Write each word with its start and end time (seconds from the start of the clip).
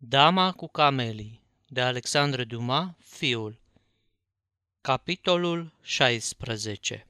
Dama 0.00 0.52
cu 0.52 0.68
camelii 0.68 1.42
de 1.66 1.80
Alexandre 1.80 2.44
Dumas, 2.44 2.88
fiul 2.98 3.60
Capitolul 4.80 5.72
16 5.82 7.06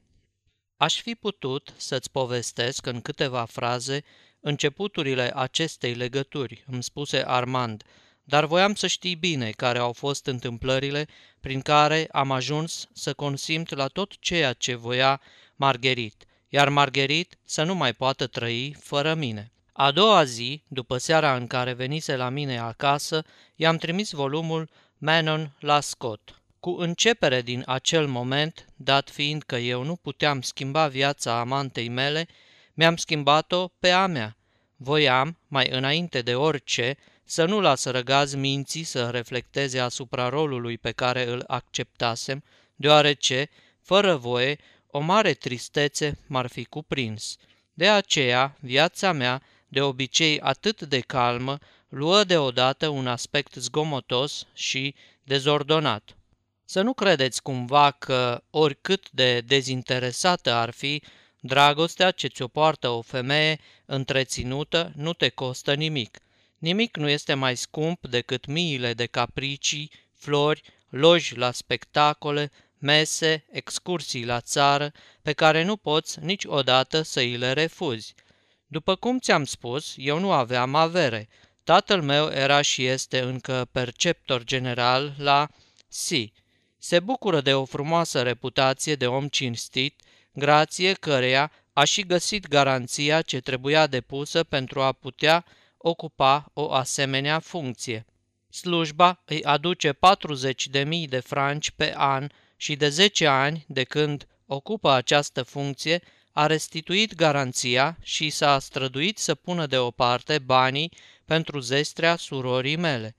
Aș 0.77 1.01
fi 1.01 1.14
putut 1.14 1.74
să-ți 1.77 2.11
povestesc 2.11 2.87
în 2.87 3.01
câteva 3.01 3.45
fraze 3.45 4.04
începuturile 4.40 5.32
acestei 5.35 5.95
legături, 5.95 6.64
îmi 6.66 6.82
spuse 6.82 7.22
Armand, 7.27 7.85
dar 8.24 8.45
voiam 8.45 8.74
să 8.74 8.87
știi 8.87 9.15
bine 9.15 9.51
care 9.51 9.79
au 9.79 9.93
fost 9.93 10.27
întâmplările 10.27 11.09
prin 11.41 11.61
care 11.61 12.09
am 12.13 12.31
ajuns 12.31 12.89
să 12.93 13.15
consimt 13.15 13.71
la 13.71 13.87
tot 13.87 14.19
ceea 14.19 14.53
ce 14.53 14.75
voia 14.75 15.21
Margherit, 15.57 16.25
iar 16.48 16.69
Margherit 16.69 17.39
să 17.45 17.62
nu 17.62 17.75
mai 17.75 17.93
poată 17.93 18.27
trăi 18.27 18.77
fără 18.80 19.15
mine. 19.15 19.52
A 19.80 19.91
doua 19.91 20.24
zi, 20.24 20.62
după 20.69 20.98
seara 20.98 21.37
în 21.37 21.47
care 21.47 21.73
venise 21.73 22.16
la 22.16 22.28
mine 22.28 22.59
acasă, 22.59 23.24
i-am 23.56 23.77
trimis 23.77 24.10
volumul 24.10 24.68
Manon 24.96 25.56
la 25.60 25.80
Scott. 25.80 26.42
Cu 26.60 26.70
începere 26.70 27.42
din 27.42 27.62
acel 27.66 28.06
moment, 28.06 28.66
dat 28.77 29.10
fiind 29.10 29.42
că 29.42 29.56
eu 29.56 29.82
nu 29.82 29.96
puteam 29.96 30.41
schimba 30.41 30.87
viața 30.88 31.41
amantei 31.41 31.88
mele, 31.88 32.27
mi-am 32.74 32.96
schimbat-o 32.96 33.68
pe 33.68 33.91
a 33.91 34.06
mea. 34.06 34.37
Voiam, 34.77 35.38
mai 35.48 35.68
înainte 35.68 36.23
de 36.23 36.34
orice, 36.34 36.96
să 37.24 37.45
nu 37.45 37.60
las 37.60 37.84
răgaz 37.84 38.34
minții 38.34 38.84
să 38.84 39.10
reflecteze 39.10 39.79
asupra 39.79 40.29
rolului 40.29 40.79
pe 40.79 40.92
care 40.92 41.29
îl 41.29 41.45
acceptasem, 41.46 42.45
deoarece, 42.76 43.48
fără 43.82 44.16
voie, 44.16 44.59
o 44.87 44.98
mare 44.98 45.32
tristețe 45.32 46.18
m-ar 46.26 46.46
fi 46.46 46.65
cuprins. 46.65 47.37
De 47.74 47.88
aceea, 47.88 48.56
viața 48.60 49.12
mea 49.12 49.42
de 49.68 49.80
obicei 49.80 50.40
atât 50.40 50.82
de 50.82 51.00
calmă, 51.00 51.58
luă 51.88 52.24
deodată 52.24 52.88
un 52.88 53.06
aspect 53.06 53.54
zgomotos 53.54 54.46
și 54.52 54.95
dezordonat. 55.24 56.16
Să 56.65 56.82
nu 56.82 56.93
credeți 56.93 57.43
cumva 57.43 57.90
că, 57.90 58.43
oricât 58.51 59.10
de 59.10 59.40
dezinteresată 59.40 60.52
ar 60.52 60.70
fi, 60.70 61.02
dragostea 61.40 62.10
ce 62.10 62.26
ți-o 62.26 62.48
poartă 62.48 62.88
o 62.88 63.01
femeie 63.01 63.60
întreținută 63.87 64.93
nu 64.95 65.12
te 65.12 65.28
costă 65.28 65.75
nimic. 65.75 66.19
Nimic 66.59 66.97
nu 66.97 67.09
este 67.09 67.34
mai 67.34 67.56
scump 67.56 68.06
decât 68.06 68.47
miile 68.47 68.95
de 68.95 69.06
capricii, 69.06 69.91
flori, 70.15 70.62
loji 70.89 71.37
la 71.37 71.50
spectacole, 71.50 72.50
mese, 72.78 73.45
excursii 73.50 74.25
la 74.25 74.41
țară, 74.41 74.93
pe 75.23 75.33
care 75.33 75.65
nu 75.65 75.77
poți 75.77 76.19
niciodată 76.21 77.03
să 77.03 77.21
îi 77.21 77.37
le 77.37 77.53
refuzi– 77.53 78.15
după 78.69 78.95
cum 78.95 79.19
ți-am 79.19 79.45
spus, 79.45 79.95
eu 79.97 80.19
nu 80.19 80.33
aveam 80.33 80.75
avere. 80.75 81.29
Tatăl 81.65 82.03
meu 82.03 82.29
era 82.29 82.61
și 82.61 82.85
este 82.85 83.21
încă 83.21 83.69
perceptor 83.73 84.45
general 84.45 85.15
la 85.19 85.49
C. 85.89 86.31
Se 86.79 87.01
bucură 87.01 87.41
de 87.41 87.55
o 87.55 87.65
frumoasă 87.65 88.23
reputație 88.23 88.95
de 88.95 89.07
om 89.07 89.29
cinstit, 89.29 90.01
grație 90.33 90.93
căreia 90.93 91.53
a 91.73 91.85
și 91.85 92.03
găsit 92.03 92.49
garanția 92.49 93.23
ce 93.23 93.41
trebuia 93.41 93.87
depusă 93.87 94.45
pentru 94.45 94.81
a 94.81 94.93
putea 94.93 95.45
ocupa 95.77 96.51
o 96.53 96.73
asemenea 96.73 97.39
funcție. 97.39 98.05
Slujba 98.51 99.23
îi 99.25 99.45
aduce 99.45 99.93
40.000 99.93 101.09
de 101.09 101.21
franci 101.21 101.71
pe 101.71 101.93
an 101.97 102.29
și 102.57 102.77
de 102.77 102.89
10 102.89 103.27
ani 103.27 103.65
de 103.69 103.85
când 103.85 104.27
ocupă 104.47 104.91
această 104.91 105.43
funcție 105.43 106.03
a 106.39 106.47
restituit 106.47 107.14
garanția 107.14 107.97
și 108.03 108.31
s-a 108.31 108.58
străduit 108.58 109.19
să 109.19 109.34
pună 109.34 109.67
deoparte 109.67 110.39
banii 110.39 110.92
pentru 111.25 111.58
zestrea 111.58 112.17
surorii 112.17 112.77
mele. 112.77 113.14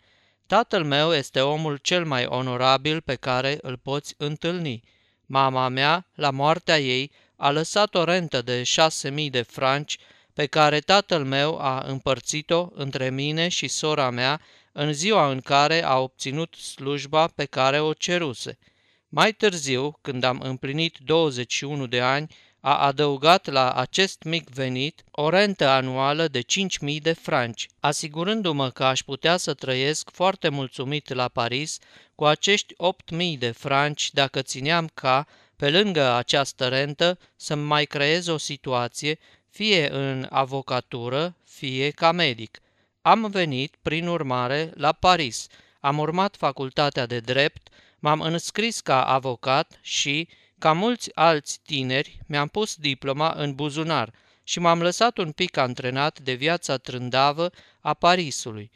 Tatăl 0.48 0.84
meu 0.84 1.14
este 1.14 1.42
omul 1.42 1.78
cel 1.78 2.06
mai 2.06 2.26
onorabil 2.26 3.02
pe 3.02 3.16
care 3.16 3.58
îl 3.62 3.78
poți 3.78 4.14
întâlni. 4.18 4.84
Mama 5.26 5.68
mea, 5.68 6.08
la 6.16 6.30
moartea 6.30 6.80
ei, 6.80 7.12
a 7.36 7.52
lăsat 7.52 7.96
o 7.96 8.04
rentă 8.04 8.42
de 8.42 8.64
șase 8.64 9.10
mii 9.10 9.30
de 9.30 9.42
franci 9.42 9.98
pe 10.34 10.46
care 10.46 10.80
tatăl 10.80 11.24
meu 11.24 11.58
a 11.58 11.84
împărțit-o 11.88 12.70
între 12.74 13.10
mine 13.10 13.48
și 13.48 13.68
sora 13.68 14.10
mea 14.10 14.42
în 14.72 14.94
ziua 14.94 15.32
în 15.32 15.42
care 15.42 15.84
a 15.84 15.98
obținut 15.98 16.56
slujba 16.56 17.28
pe 17.28 17.46
care 17.46 17.80
o 17.80 17.94
ceruse. 17.94 18.58
Mai 19.10 19.34
târziu, 19.34 19.98
când 20.02 20.24
am 20.24 20.40
împlinit 20.40 20.98
21 20.98 21.88
de 21.88 22.02
ani, 22.02 22.28
a 22.60 22.78
adăugat 22.78 23.48
la 23.48 23.72
acest 23.72 24.24
mic 24.24 24.50
venit 24.50 25.04
o 25.12 25.30
rentă 25.30 25.68
anuală 25.68 26.28
de 26.28 26.42
5.000 26.42 27.02
de 27.02 27.14
franci, 27.14 27.68
asigurându-mă 27.80 28.70
că 28.70 28.84
aș 28.84 29.02
putea 29.02 29.38
să 29.38 29.54
trăiesc 29.54 30.10
foarte 30.12 30.50
mulțumit 30.50 31.14
la 31.14 31.28
Paris 31.28 31.80
cu 32.16 32.26
acești 32.26 32.74
8.000 33.14 33.38
de 33.38 33.52
franci 33.52 34.12
dacă 34.12 34.42
țineam 34.42 34.90
ca, 34.94 35.28
pe 35.56 35.70
lângă 35.70 36.14
această 36.14 36.68
rentă, 36.68 37.20
să 37.36 37.56
mai 37.56 37.86
creez 37.86 38.28
o 38.28 38.38
situație, 38.38 39.20
fie 39.50 39.90
în 39.92 40.28
avocatură, 40.30 41.36
fie 41.44 41.90
ca 41.90 42.12
medic. 42.12 42.62
Am 43.02 43.30
venit, 43.32 43.76
prin 43.82 44.08
urmare, 44.08 44.72
la 44.76 44.92
Paris, 44.92 45.48
am 45.80 45.98
urmat 45.98 46.36
facultatea 46.36 47.06
de 47.06 47.20
drept, 47.20 47.70
m-am 48.00 48.22
înscris 48.22 48.80
ca 48.80 49.04
avocat 49.04 49.80
și, 49.82 50.28
ca 50.60 50.74
mulți 50.74 51.10
alți 51.14 51.60
tineri, 51.66 52.20
mi-am 52.28 52.48
pus 52.48 52.76
diploma 52.76 53.34
în 53.38 53.54
buzunar 53.54 54.14
și 54.44 54.60
m-am 54.60 54.82
lăsat 54.82 55.18
un 55.18 55.32
pic 55.32 55.58
antrenat 55.58 56.20
de 56.20 56.34
viața 56.34 56.78
trândavă 56.78 57.52
a 57.80 57.94
Parisului. 57.94 58.72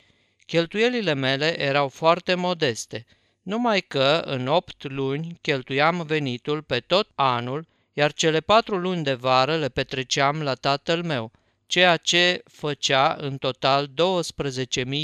Cheltuielile 0.46 1.14
mele 1.14 1.62
erau 1.62 1.88
foarte 1.88 2.36
modeste, 2.36 3.06
numai 3.42 3.82
că 3.82 4.22
în 4.26 4.48
opt 4.48 4.84
luni 4.84 5.38
cheltuiam 5.42 6.04
venitul 6.06 6.62
pe 6.62 6.80
tot 6.80 7.10
anul, 7.16 7.68
iar 7.94 8.14
cele 8.14 8.40
patru 8.40 8.78
luni 8.78 9.04
de 9.04 9.14
vară 9.14 9.56
le 9.56 9.70
petreceam 9.70 10.42
la 10.42 10.54
tatăl 10.54 11.04
meu, 11.04 11.32
ceea 11.66 11.98
ce 11.98 12.42
făcea 12.46 13.16
în 13.20 13.38
total 13.38 13.88
12.000 13.88 13.94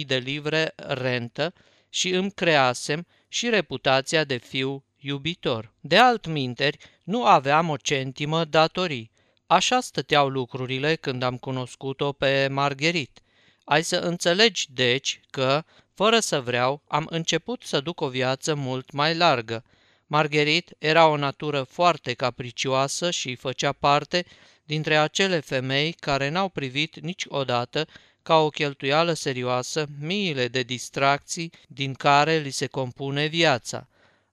de 0.06 0.18
livre 0.18 0.74
rentă 0.76 1.54
și 1.90 2.10
îmi 2.10 2.32
creasem 2.32 3.06
și 3.28 3.50
reputația 3.50 4.24
de 4.24 4.38
fiu 4.38 4.84
iubitor. 5.00 5.72
De 5.80 5.98
altminteri, 5.98 6.78
nu 7.04 7.26
aveam 7.26 7.70
o 7.70 7.78
centimă 7.78 8.46
datorii. 8.46 9.12
Așa 9.48 9.80
stăteau 9.80 10.28
lucrurile 10.28 10.96
când 10.96 11.24
am 11.24 11.38
cunoscut-o 11.38 12.12
pe 12.12 12.48
Margherit. 12.52 13.20
Ai 13.64 13.84
să 13.84 13.98
înțelegi, 13.98 14.68
deci, 14.74 15.20
că, 15.30 15.64
fără 15.94 16.20
să 16.20 16.42
vreau, 16.42 16.82
am 16.88 17.08
început 17.10 17.64
să 17.64 17.80
duc 17.80 18.02
o 18.02 18.08
viață 18.08 18.56
mult 18.56 18.92
mai 18.92 19.16
largă. 19.16 19.64
Margherit 20.08 20.74
era 20.78 21.08
o 21.08 21.18
natură 21.18 21.64
foarte 21.64 22.14
capricioasă 22.14 23.12
și 23.12 23.36
făcea 23.36 23.72
parte 23.72 24.26
dintre 24.64 24.98
acele 24.98 25.40
femei 25.40 25.92
care 25.92 26.30
n-au 26.30 26.50
privit 26.50 27.00
niciodată 27.00 27.88
ca 28.22 28.36
o 28.36 28.50
cheltuială 28.50 29.14
serioasă 29.14 29.86
miile 30.00 30.48
de 30.48 30.62
distracții 30.62 31.52
din 31.68 31.94
care 31.94 32.38
li 32.38 32.50
se 32.50 32.68
compune 32.68 33.26
viața. 33.26 33.88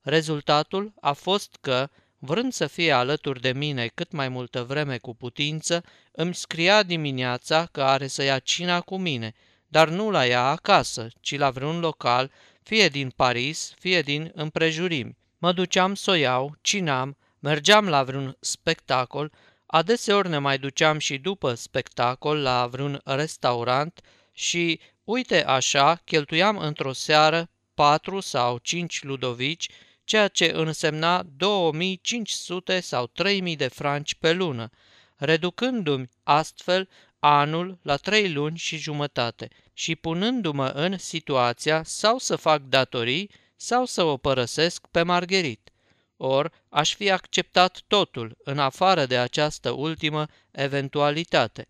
Rezultatul 0.09 0.93
a 1.00 1.12
fost 1.12 1.56
că, 1.61 1.89
vrând 2.19 2.53
să 2.53 2.67
fie 2.67 2.93
alături 2.93 3.41
de 3.41 3.53
mine 3.53 3.87
cât 3.94 4.12
mai 4.12 4.28
multă 4.28 4.62
vreme 4.62 4.99
cu 4.99 5.15
putință, 5.15 5.84
îmi 6.12 6.34
scria 6.34 6.83
dimineața 6.83 7.69
că 7.72 7.83
are 7.83 8.06
să 8.06 8.22
ia 8.22 8.39
cina 8.39 8.81
cu 8.81 8.97
mine, 8.97 9.34
dar 9.69 9.89
nu 9.89 10.11
la 10.11 10.27
ea 10.27 10.43
acasă, 10.43 11.09
ci 11.21 11.37
la 11.37 11.50
vreun 11.50 11.81
local, 11.81 12.31
fie 12.62 12.89
din 12.89 13.11
Paris, 13.11 13.75
fie 13.78 14.00
din 14.00 14.31
împrejurimi. 14.34 15.16
Mă 15.39 15.53
duceam 15.53 15.95
să 15.95 16.11
o 16.11 16.15
iau, 16.15 16.56
cinam, 16.61 17.16
mergeam 17.39 17.89
la 17.89 18.03
vreun 18.03 18.37
spectacol, 18.41 19.33
adeseori 19.66 20.28
ne 20.28 20.39
mai 20.39 20.59
duceam 20.59 20.99
și 20.99 21.19
după 21.19 21.55
spectacol 21.55 22.43
la 22.43 22.66
vreun 22.66 23.00
restaurant 23.05 24.00
și, 24.33 24.81
uite 25.05 25.45
așa, 25.45 26.00
cheltuiam 26.05 26.57
într-o 26.57 26.92
seară 26.92 27.48
patru 27.75 28.21
sau 28.21 28.59
cinci 28.59 29.03
ludovici 29.03 29.69
ceea 30.07 30.29
ce 30.29 30.51
însemna 30.55 31.23
2500 31.37 32.81
sau 32.81 33.07
3000 33.07 33.57
de 33.57 33.69
franci 33.69 34.15
pe 34.15 34.33
lună, 34.33 34.71
reducându-mi 35.17 36.09
astfel 36.23 36.89
anul 37.19 37.79
la 37.83 37.97
trei 37.97 38.33
luni 38.33 38.57
și 38.57 38.77
jumătate 38.77 39.49
și 39.73 39.97
punându-mă 39.97 40.67
în 40.67 40.99
situația 40.99 41.83
sau 41.85 42.19
să 42.19 42.37
fac 42.37 42.63
datorii 42.63 43.31
sau 43.57 43.85
să 43.85 44.03
o 44.03 44.17
părăsesc 44.17 44.87
pe 44.91 45.03
Margherit. 45.03 45.71
Or, 46.17 46.53
aș 46.69 46.95
fi 46.95 47.11
acceptat 47.11 47.83
totul, 47.87 48.37
în 48.45 48.59
afară 48.59 49.07
de 49.07 49.19
această 49.19 49.71
ultimă 49.71 50.27
eventualitate. 50.51 51.69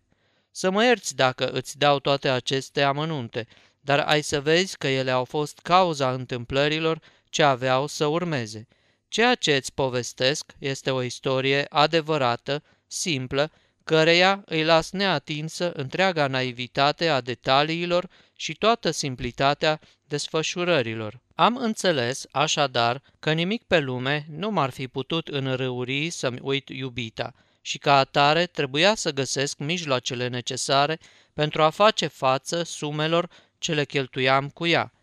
Să 0.51 0.69
mă 0.69 0.83
ierți 0.83 1.15
dacă 1.15 1.49
îți 1.49 1.77
dau 1.77 1.99
toate 1.99 2.29
aceste 2.29 2.81
amănunte, 2.81 3.47
dar 3.79 3.99
ai 3.99 4.21
să 4.21 4.41
vezi 4.41 4.77
că 4.77 4.87
ele 4.87 5.11
au 5.11 5.25
fost 5.25 5.59
cauza 5.59 6.11
întâmplărilor 6.11 7.01
ce 7.29 7.43
aveau 7.43 7.87
să 7.87 8.05
urmeze. 8.05 8.67
Ceea 9.07 9.35
ce 9.35 9.55
îți 9.55 9.73
povestesc 9.73 10.51
este 10.59 10.91
o 10.91 11.01
istorie 11.01 11.65
adevărată, 11.69 12.63
simplă, 12.87 13.51
căreia 13.83 14.43
îi 14.45 14.63
las 14.63 14.91
neatinsă 14.91 15.71
întreaga 15.71 16.27
naivitate 16.27 17.07
a 17.07 17.21
detaliilor 17.21 18.09
și 18.35 18.53
toată 18.53 18.91
simplitatea 18.91 19.79
desfășurărilor. 20.05 21.19
Am 21.35 21.55
înțeles, 21.55 22.25
așadar, 22.31 23.01
că 23.19 23.31
nimic 23.31 23.63
pe 23.63 23.79
lume 23.79 24.25
nu 24.29 24.51
m-ar 24.51 24.69
fi 24.69 24.87
putut 24.87 25.27
înrăuri 25.27 26.09
să-mi 26.09 26.39
uit 26.41 26.69
iubita 26.69 27.33
și 27.61 27.77
ca 27.77 27.97
atare 27.97 28.45
trebuia 28.45 28.95
să 28.95 29.11
găsesc 29.11 29.57
mijloacele 29.57 30.27
necesare 30.27 30.99
pentru 31.33 31.63
a 31.63 31.69
face 31.69 32.07
față 32.07 32.63
sumelor 32.63 33.29
ce 33.57 33.73
le 33.73 33.85
cheltuiam 33.85 34.49
cu 34.49 34.65
ea. 34.65 34.93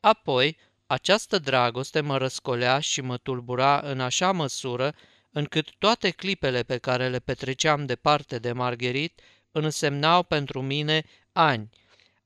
Apoi, 0.00 0.56
această 0.86 1.38
dragoste 1.38 2.00
mă 2.00 2.16
răscolea 2.16 2.78
și 2.78 3.00
mă 3.00 3.16
tulbura 3.16 3.80
în 3.84 4.00
așa 4.00 4.32
măsură 4.32 4.94
încât 5.30 5.70
toate 5.78 6.10
clipele 6.10 6.62
pe 6.62 6.78
care 6.78 7.08
le 7.08 7.18
petreceam 7.18 7.86
departe 7.86 8.38
de 8.38 8.52
Margherit 8.52 9.20
însemnau 9.52 10.22
pentru 10.22 10.62
mine 10.62 11.04
ani. 11.32 11.68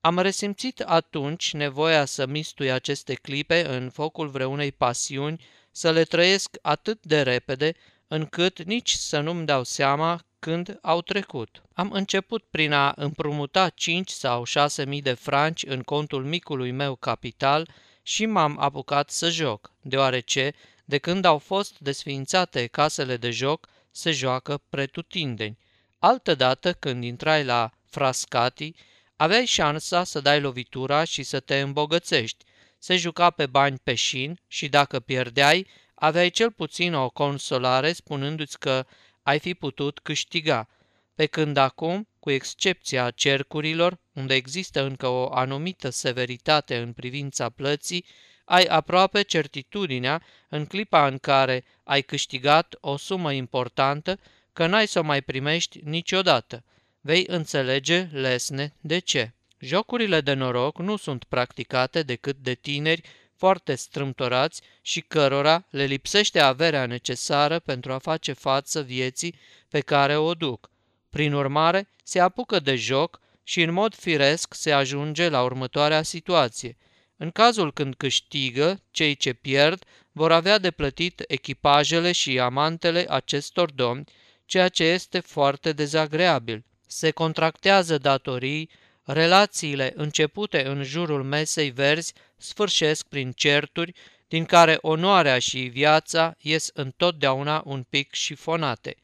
Am 0.00 0.18
resimțit 0.18 0.80
atunci 0.80 1.52
nevoia 1.52 2.04
să 2.04 2.26
mistui 2.26 2.70
aceste 2.72 3.14
clipe 3.14 3.66
în 3.66 3.90
focul 3.90 4.28
vreunei 4.28 4.72
pasiuni, 4.72 5.44
să 5.70 5.90
le 5.90 6.04
trăiesc 6.04 6.56
atât 6.62 7.02
de 7.02 7.22
repede, 7.22 7.74
încât 8.08 8.62
nici 8.62 8.92
să 8.92 9.20
nu-mi 9.20 9.46
dau 9.46 9.64
seama 9.64 10.22
când 10.38 10.78
au 10.82 11.02
trecut. 11.02 11.62
Am 11.72 11.90
început 11.92 12.44
prin 12.50 12.72
a 12.72 12.92
împrumuta 12.96 13.68
5 13.68 14.10
sau 14.10 14.44
6 14.44 14.86
mii 14.86 15.02
de 15.02 15.12
franci 15.12 15.64
în 15.66 15.82
contul 15.82 16.24
micului 16.24 16.70
meu 16.70 16.94
capital 16.94 17.68
și 18.08 18.26
m-am 18.26 18.56
apucat 18.58 19.10
să 19.10 19.30
joc, 19.30 19.72
deoarece, 19.80 20.54
de 20.84 20.98
când 20.98 21.24
au 21.24 21.38
fost 21.38 21.78
desființate 21.78 22.66
casele 22.66 23.16
de 23.16 23.30
joc, 23.30 23.68
se 23.90 24.10
joacă 24.10 24.60
pretutindeni. 24.68 25.58
Altădată, 25.98 26.72
când 26.72 27.04
intrai 27.04 27.44
la 27.44 27.70
frascati, 27.90 28.74
aveai 29.16 29.44
șansa 29.44 30.04
să 30.04 30.20
dai 30.20 30.40
lovitura 30.40 31.04
și 31.04 31.22
să 31.22 31.40
te 31.40 31.60
îmbogățești. 31.60 32.44
Se 32.78 32.96
juca 32.96 33.30
pe 33.30 33.46
bani 33.46 33.78
peșin 33.82 34.40
și 34.46 34.68
dacă 34.68 35.00
pierdeai, 35.00 35.66
aveai 35.94 36.30
cel 36.30 36.52
puțin 36.52 36.94
o 36.94 37.10
consolare 37.10 37.92
spunându-ți 37.92 38.58
că 38.58 38.86
ai 39.22 39.38
fi 39.38 39.54
putut 39.54 39.98
câștiga, 39.98 40.68
pe 41.18 41.26
când 41.26 41.56
acum, 41.56 42.08
cu 42.20 42.30
excepția 42.30 43.10
cercurilor, 43.10 43.98
unde 44.12 44.34
există 44.34 44.82
încă 44.82 45.06
o 45.06 45.32
anumită 45.32 45.90
severitate 45.90 46.76
în 46.76 46.92
privința 46.92 47.48
plății, 47.48 48.04
ai 48.44 48.62
aproape 48.64 49.22
certitudinea, 49.22 50.22
în 50.48 50.66
clipa 50.66 51.06
în 51.06 51.18
care 51.18 51.64
ai 51.84 52.02
câștigat 52.02 52.74
o 52.80 52.96
sumă 52.96 53.32
importantă, 53.32 54.18
că 54.52 54.66
n-ai 54.66 54.86
să 54.86 54.98
o 54.98 55.02
mai 55.02 55.22
primești 55.22 55.80
niciodată. 55.84 56.64
Vei 57.00 57.24
înțelege 57.28 58.08
lesne 58.12 58.72
de 58.80 58.98
ce. 58.98 59.32
Jocurile 59.58 60.20
de 60.20 60.32
noroc 60.32 60.78
nu 60.78 60.96
sunt 60.96 61.24
practicate 61.24 62.02
decât 62.02 62.36
de 62.36 62.54
tineri 62.54 63.02
foarte 63.36 63.74
strâmtorați 63.74 64.62
și 64.82 65.00
cărora 65.00 65.66
le 65.70 65.84
lipsește 65.84 66.40
averea 66.40 66.86
necesară 66.86 67.58
pentru 67.58 67.92
a 67.92 67.98
face 67.98 68.32
față 68.32 68.80
vieții 68.80 69.34
pe 69.68 69.80
care 69.80 70.16
o 70.16 70.34
duc. 70.34 70.70
Prin 71.10 71.32
urmare, 71.32 71.88
se 72.04 72.20
apucă 72.20 72.60
de 72.60 72.76
joc 72.76 73.20
și 73.42 73.62
în 73.62 73.72
mod 73.72 73.94
firesc 73.94 74.54
se 74.54 74.72
ajunge 74.72 75.28
la 75.28 75.42
următoarea 75.42 76.02
situație. 76.02 76.76
În 77.16 77.30
cazul 77.30 77.72
când 77.72 77.94
câștigă, 77.94 78.82
cei 78.90 79.14
ce 79.14 79.32
pierd 79.32 79.84
vor 80.12 80.32
avea 80.32 80.58
de 80.58 80.70
plătit 80.70 81.24
echipajele 81.26 82.12
și 82.12 82.38
amantele 82.38 83.06
acestor 83.08 83.70
domni, 83.72 84.04
ceea 84.44 84.68
ce 84.68 84.84
este 84.84 85.20
foarte 85.20 85.72
dezagreabil. 85.72 86.64
Se 86.86 87.10
contractează 87.10 87.98
datorii, 87.98 88.70
relațiile 89.04 89.92
începute 89.96 90.66
în 90.66 90.82
jurul 90.82 91.22
mesei 91.22 91.70
verzi 91.70 92.12
sfârșesc 92.36 93.06
prin 93.06 93.32
certuri, 93.32 93.92
din 94.28 94.44
care 94.44 94.78
onoarea 94.80 95.38
și 95.38 95.58
viața 95.60 96.34
ies 96.38 96.70
întotdeauna 96.74 97.62
un 97.64 97.82
pic 97.82 98.14
șifonate. 98.14 98.96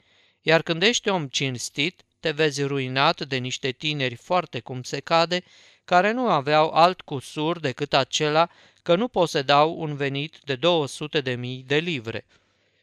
Iar 0.47 0.63
când 0.63 0.83
ești 0.83 1.09
om 1.09 1.27
cinstit, 1.27 2.03
te 2.21 2.31
vezi 2.31 2.63
ruinat 2.63 3.27
de 3.27 3.37
niște 3.37 3.71
tineri 3.71 4.15
foarte 4.15 4.61
cum 4.61 4.83
se 4.83 5.01
cade, 5.01 5.43
care 5.85 6.13
nu 6.13 6.29
aveau 6.29 6.71
alt 6.71 7.01
cusur 7.01 7.61
decât 7.61 7.95
acela 7.95 8.49
că 8.83 8.95
nu 8.95 9.09
posedau 9.09 9.75
un 9.79 9.97
venit 9.97 10.39
de 10.45 10.55
200 10.55 11.21
de 11.21 11.35
mii 11.35 11.65
de 11.67 11.77
livre. 11.77 12.27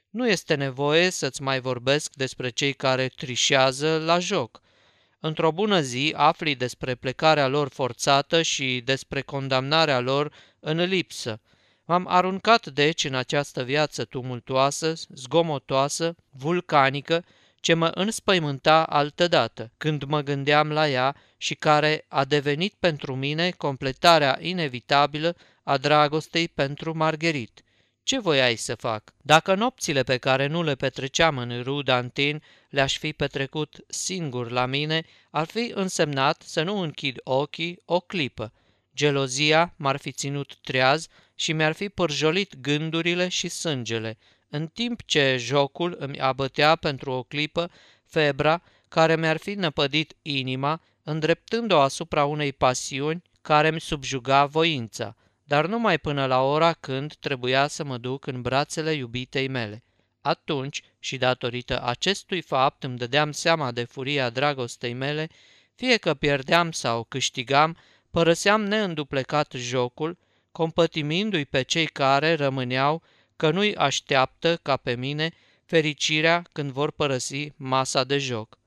Nu 0.10 0.30
este 0.30 0.56
nevoie 0.56 1.10
să-ți 1.10 1.42
mai 1.42 1.60
vorbesc 1.60 2.13
despre 2.13 2.50
cei 2.50 2.74
care 2.74 3.08
trișează 3.08 3.98
la 4.06 4.19
joc. 4.19 4.62
Într-o 5.19 5.52
bună 5.52 5.81
zi 5.81 6.13
afli 6.18 6.56
despre 6.56 6.96
plecarea 6.96 7.48
lor 7.48 7.69
forțată 7.69 8.42
și 8.42 8.81
despre 8.86 9.22
condamnarea 9.22 10.00
lor 10.00 10.34
în 10.60 10.78
lipsă. 10.84 11.40
M-am 11.86 12.06
aruncat 12.08 12.68
deci 12.68 13.04
în 13.04 13.16
această 13.16 13.63
viață 13.63 14.04
tumultoasă, 14.06 14.94
zgomotoasă, 15.10 16.16
vulcanică, 16.30 17.24
ce 17.62 17.74
mă 17.74 17.92
înspăimânta 17.94 18.84
altădată, 18.84 19.72
când 19.78 20.04
mă 20.04 20.22
gândeam 20.22 20.72
la 20.72 20.90
ea 20.90 21.16
și 21.38 21.56
care 21.56 22.06
a 22.08 22.25
devenit 22.25 22.74
pentru 22.80 23.16
mine 23.16 23.52
completarea 23.52 24.38
inevitabilă 24.42 25.36
a 25.63 25.78
dragostei 25.78 26.48
pentru 26.48 26.96
Margherit. 26.96 27.62
Ce 28.04 28.19
voiai 28.19 28.56
să 28.56 28.75
fac? 28.75 29.13
Dacă 29.22 29.56
nopțile 29.56 30.04
pe 30.04 30.18
care 30.18 30.48
nu 30.48 30.63
le 30.63 30.75
petreceam 30.75 31.38
în 31.38 31.62
Rudantin 31.63 32.42
le-aș 32.69 32.98
fi 32.98 33.13
petrecut 33.13 33.75
singur 33.88 34.52
la 34.52 34.66
mine, 34.66 35.06
ar 35.31 35.46
fi 35.46 35.72
însemnat 35.75 36.42
să 36.42 36.63
nu 36.63 36.78
închid 36.78 37.19
ochii 37.24 37.81
o 37.86 38.00
clipă. 38.00 38.54
Gelozia 38.96 39.74
m-ar 39.78 39.98
fi 39.98 40.12
ținut 40.12 40.58
treaz 40.62 41.08
și 41.36 41.54
mi-ar 41.54 41.74
fi 41.74 41.90
pârjolit 41.90 42.56
gândurile 42.62 43.28
și 43.28 43.48
sângele, 43.48 44.18
în 44.53 44.68
timp 44.68 45.01
ce 45.06 45.36
jocul 45.39 45.95
îmi 46.00 46.19
abătea 46.19 46.75
pentru 46.75 47.12
o 47.12 47.24
clipă 47.24 47.71
febra 48.06 48.62
care 48.88 49.15
mi-ar 49.15 49.38
fi 49.38 49.53
năpădit 49.53 50.15
inima, 50.21 50.81
îndreptând-o 51.03 51.80
asupra 51.80 52.25
unei 52.25 52.53
pasiuni 52.53 53.21
care 53.42 53.68
îmi 53.68 53.81
subjuga 53.81 54.45
voința, 54.45 55.15
dar 55.44 55.65
numai 55.65 55.98
până 55.98 56.25
la 56.25 56.42
ora 56.42 56.74
când 56.74 57.13
trebuia 57.15 57.68
să 57.68 57.83
mă 57.83 57.98
duc 57.98 58.27
în 58.27 58.42
brațele 58.42 58.92
iubitei 58.92 59.48
mele. 59.48 59.83
Atunci, 60.21 60.81
și 61.00 61.18
datorită 61.18 61.83
acestui 61.83 62.42
fapt 62.42 62.83
îmi 62.83 62.98
dădeam 62.98 63.31
seama 63.31 63.71
de 63.71 63.83
furia 63.83 64.30
dragostei 64.30 64.94
mele, 64.94 65.30
fie 65.75 65.98
că 65.98 66.13
pierdeam 66.13 66.71
sau 66.71 67.03
câștigam, 67.03 67.77
părăseam 68.09 68.63
neînduplecat 68.63 69.51
jocul, 69.51 70.18
compătimindu-i 70.51 71.46
pe 71.46 71.62
cei 71.62 71.86
care 71.86 72.34
rămâneau 72.34 73.01
că 73.41 73.51
nu-i 73.51 73.75
așteaptă, 73.75 74.60
ca 74.62 74.77
pe 74.77 74.95
mine, 74.95 75.31
fericirea 75.65 76.43
când 76.51 76.71
vor 76.71 76.91
părăsi 76.91 77.51
masa 77.55 78.03
de 78.03 78.17
joc. 78.17 78.57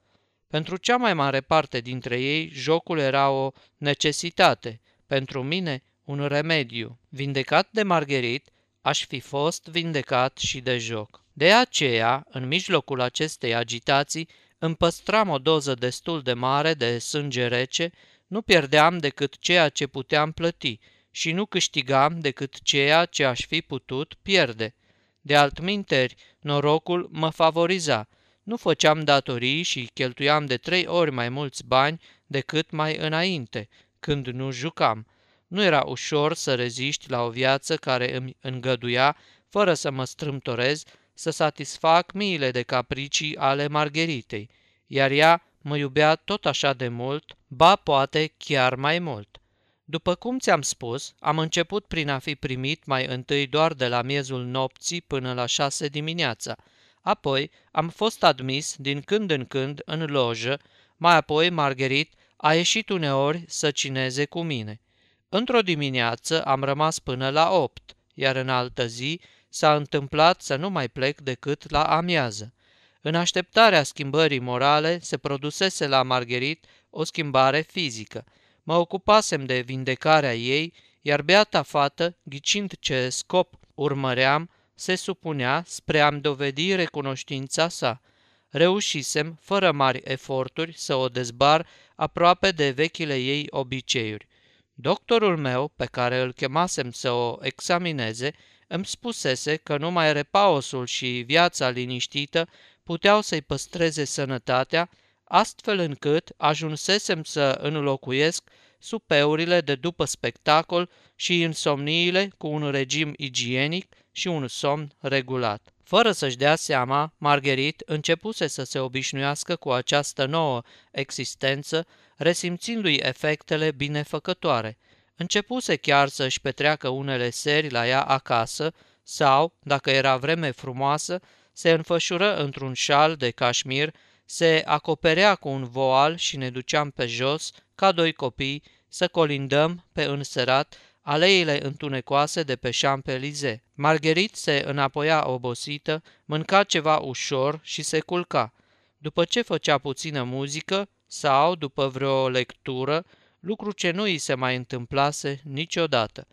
Pentru 0.48 0.76
cea 0.76 0.96
mai 0.96 1.14
mare 1.14 1.40
parte 1.40 1.80
dintre 1.80 2.20
ei, 2.20 2.48
jocul 2.52 2.98
era 2.98 3.30
o 3.30 3.52
necesitate, 3.76 4.80
pentru 5.06 5.42
mine 5.42 5.82
un 6.04 6.26
remediu. 6.26 6.98
Vindecat 7.08 7.68
de 7.70 7.82
Margherit, 7.82 8.48
aș 8.80 9.06
fi 9.06 9.20
fost 9.20 9.64
vindecat 9.64 10.38
și 10.38 10.60
de 10.60 10.78
joc. 10.78 11.24
De 11.32 11.52
aceea, 11.52 12.26
în 12.30 12.46
mijlocul 12.46 13.00
acestei 13.00 13.54
agitații, 13.54 14.28
îmi 14.58 14.76
păstram 14.76 15.28
o 15.28 15.38
doză 15.38 15.74
destul 15.74 16.22
de 16.22 16.32
mare 16.32 16.74
de 16.74 16.98
sânge 16.98 17.46
rece, 17.46 17.92
nu 18.26 18.42
pierdeam 18.42 18.98
decât 18.98 19.38
ceea 19.38 19.68
ce 19.68 19.86
puteam 19.86 20.32
plăti 20.32 20.78
și 21.16 21.32
nu 21.32 21.46
câștigam 21.46 22.20
decât 22.20 22.62
ceea 22.62 23.04
ce 23.04 23.24
aș 23.24 23.46
fi 23.46 23.60
putut 23.60 24.14
pierde. 24.22 24.74
De 25.20 25.36
altminteri, 25.36 26.14
norocul 26.40 27.08
mă 27.12 27.30
favoriza. 27.30 28.08
Nu 28.42 28.56
făceam 28.56 29.04
datorii 29.04 29.62
și 29.62 29.90
cheltuiam 29.92 30.46
de 30.46 30.56
trei 30.56 30.86
ori 30.86 31.10
mai 31.10 31.28
mulți 31.28 31.64
bani 31.64 32.00
decât 32.26 32.70
mai 32.70 32.96
înainte, 32.96 33.68
când 34.00 34.26
nu 34.26 34.50
jucam. 34.50 35.06
Nu 35.46 35.62
era 35.62 35.82
ușor 35.86 36.34
să 36.34 36.54
reziști 36.54 37.10
la 37.10 37.22
o 37.22 37.30
viață 37.30 37.76
care 37.76 38.16
îmi 38.16 38.36
îngăduia, 38.40 39.16
fără 39.48 39.74
să 39.74 39.90
mă 39.90 40.04
strâmtorez, 40.04 40.82
să 41.12 41.30
satisfac 41.30 42.12
miile 42.12 42.50
de 42.50 42.62
capricii 42.62 43.36
ale 43.36 43.66
Margheritei, 43.66 44.50
iar 44.86 45.10
ea 45.10 45.42
mă 45.58 45.76
iubea 45.76 46.14
tot 46.14 46.46
așa 46.46 46.72
de 46.72 46.88
mult, 46.88 47.36
ba 47.46 47.76
poate 47.76 48.32
chiar 48.36 48.74
mai 48.74 48.98
mult. 48.98 49.38
După 49.84 50.14
cum 50.14 50.38
ți-am 50.38 50.62
spus, 50.62 51.14
am 51.18 51.38
început 51.38 51.86
prin 51.86 52.08
a 52.08 52.18
fi 52.18 52.34
primit 52.34 52.84
mai 52.84 53.06
întâi 53.06 53.46
doar 53.46 53.72
de 53.72 53.88
la 53.88 54.02
miezul 54.02 54.44
nopții 54.44 55.00
până 55.00 55.32
la 55.32 55.46
șase 55.46 55.88
dimineața. 55.88 56.56
Apoi 57.00 57.50
am 57.70 57.88
fost 57.88 58.24
admis 58.24 58.74
din 58.78 59.00
când 59.00 59.30
în 59.30 59.44
când 59.44 59.82
în 59.84 60.04
lojă, 60.04 60.60
mai 60.96 61.16
apoi 61.16 61.50
Margherit 61.50 62.14
a 62.36 62.54
ieșit 62.54 62.88
uneori 62.88 63.44
să 63.46 63.70
cineze 63.70 64.24
cu 64.24 64.42
mine. 64.42 64.80
Într-o 65.28 65.60
dimineață 65.60 66.44
am 66.44 66.62
rămas 66.62 66.98
până 66.98 67.30
la 67.30 67.50
opt, 67.50 67.96
iar 68.14 68.36
în 68.36 68.48
altă 68.48 68.86
zi 68.86 69.20
s-a 69.48 69.76
întâmplat 69.76 70.40
să 70.40 70.56
nu 70.56 70.70
mai 70.70 70.88
plec 70.88 71.20
decât 71.20 71.70
la 71.70 71.82
amiază. 71.82 72.54
În 73.00 73.14
așteptarea 73.14 73.82
schimbării 73.82 74.38
morale 74.38 74.98
se 75.00 75.16
produsese 75.16 75.86
la 75.86 76.02
Margherit 76.02 76.64
o 76.90 77.04
schimbare 77.04 77.60
fizică. 77.60 78.24
Mă 78.66 78.74
ocupasem 78.74 79.44
de 79.44 79.60
vindecarea 79.60 80.34
ei, 80.34 80.72
iar 81.00 81.22
beata 81.22 81.62
fată, 81.62 82.16
ghicind 82.22 82.72
ce 82.80 83.08
scop 83.08 83.54
urmăream, 83.74 84.50
se 84.74 84.94
supunea 84.94 85.62
spre 85.66 86.00
a-mi 86.00 86.20
dovedi 86.20 86.74
recunoștința 86.74 87.68
sa. 87.68 88.00
Reușisem, 88.48 89.38
fără 89.40 89.72
mari 89.72 90.00
eforturi, 90.04 90.74
să 90.76 90.94
o 90.94 91.08
dezbar 91.08 91.66
aproape 91.94 92.50
de 92.50 92.70
vechile 92.70 93.16
ei 93.16 93.46
obiceiuri. 93.50 94.26
Doctorul 94.74 95.36
meu, 95.36 95.68
pe 95.76 95.84
care 95.84 96.20
îl 96.20 96.32
chemasem 96.32 96.90
să 96.90 97.10
o 97.10 97.38
examineze, 97.40 98.32
îmi 98.66 98.86
spusese 98.86 99.56
că 99.56 99.76
numai 99.76 100.12
repaosul 100.12 100.86
și 100.86 101.22
viața 101.26 101.68
liniștită 101.68 102.48
puteau 102.82 103.20
să-i 103.20 103.42
păstreze 103.42 104.04
sănătatea, 104.04 104.90
astfel 105.24 105.78
încât 105.78 106.32
ajunsesem 106.36 107.24
să 107.24 107.58
înlocuiesc 107.62 108.50
supeurile 108.78 109.60
de 109.60 109.74
după 109.74 110.04
spectacol 110.04 110.90
și 111.14 111.40
insomniile 111.40 112.30
cu 112.38 112.46
un 112.46 112.70
regim 112.70 113.12
igienic 113.16 113.94
și 114.12 114.28
un 114.28 114.48
somn 114.48 114.92
regulat. 115.00 115.72
Fără 115.84 116.12
să-și 116.12 116.36
dea 116.36 116.54
seama, 116.56 117.14
Margherit 117.18 117.82
începuse 117.86 118.46
să 118.46 118.64
se 118.64 118.78
obișnuiască 118.78 119.56
cu 119.56 119.70
această 119.70 120.24
nouă 120.24 120.62
existență, 120.90 121.86
resimțindu-i 122.16 122.94
efectele 122.94 123.70
binefăcătoare. 123.70 124.78
Începuse 125.16 125.76
chiar 125.76 126.08
să-și 126.08 126.40
petreacă 126.40 126.88
unele 126.88 127.30
seri 127.30 127.70
la 127.70 127.88
ea 127.88 128.02
acasă 128.02 128.72
sau, 129.02 129.54
dacă 129.62 129.90
era 129.90 130.16
vreme 130.16 130.50
frumoasă, 130.50 131.20
se 131.52 131.70
înfășură 131.70 132.36
într-un 132.36 132.72
șal 132.72 133.16
de 133.16 133.30
cașmir, 133.30 133.94
se 134.24 134.62
acoperea 134.64 135.34
cu 135.34 135.48
un 135.48 135.64
voal 135.64 136.16
și 136.16 136.36
ne 136.36 136.50
duceam 136.50 136.90
pe 136.90 137.06
jos, 137.06 137.52
ca 137.74 137.92
doi 137.92 138.12
copii, 138.12 138.62
să 138.88 139.08
colindăm 139.08 139.84
pe 139.92 140.04
înserat 140.04 140.78
aleile 141.00 141.64
întunecoase 141.64 142.42
de 142.42 142.56
pe 142.56 142.70
Champs-Élysées. 142.70 143.58
Marguerite 143.74 144.36
se 144.36 144.62
înapoia 144.66 145.28
obosită, 145.28 146.02
mânca 146.24 146.62
ceva 146.62 146.98
ușor 146.98 147.60
și 147.62 147.82
se 147.82 148.00
culca. 148.00 148.52
După 148.98 149.24
ce 149.24 149.42
făcea 149.42 149.78
puțină 149.78 150.22
muzică 150.22 150.88
sau 151.06 151.54
după 151.54 151.88
vreo 151.88 152.28
lectură, 152.28 153.04
lucru 153.40 153.72
ce 153.72 153.90
nu 153.90 154.02
îi 154.02 154.18
se 154.18 154.34
mai 154.34 154.56
întâmplase 154.56 155.40
niciodată. 155.44 156.26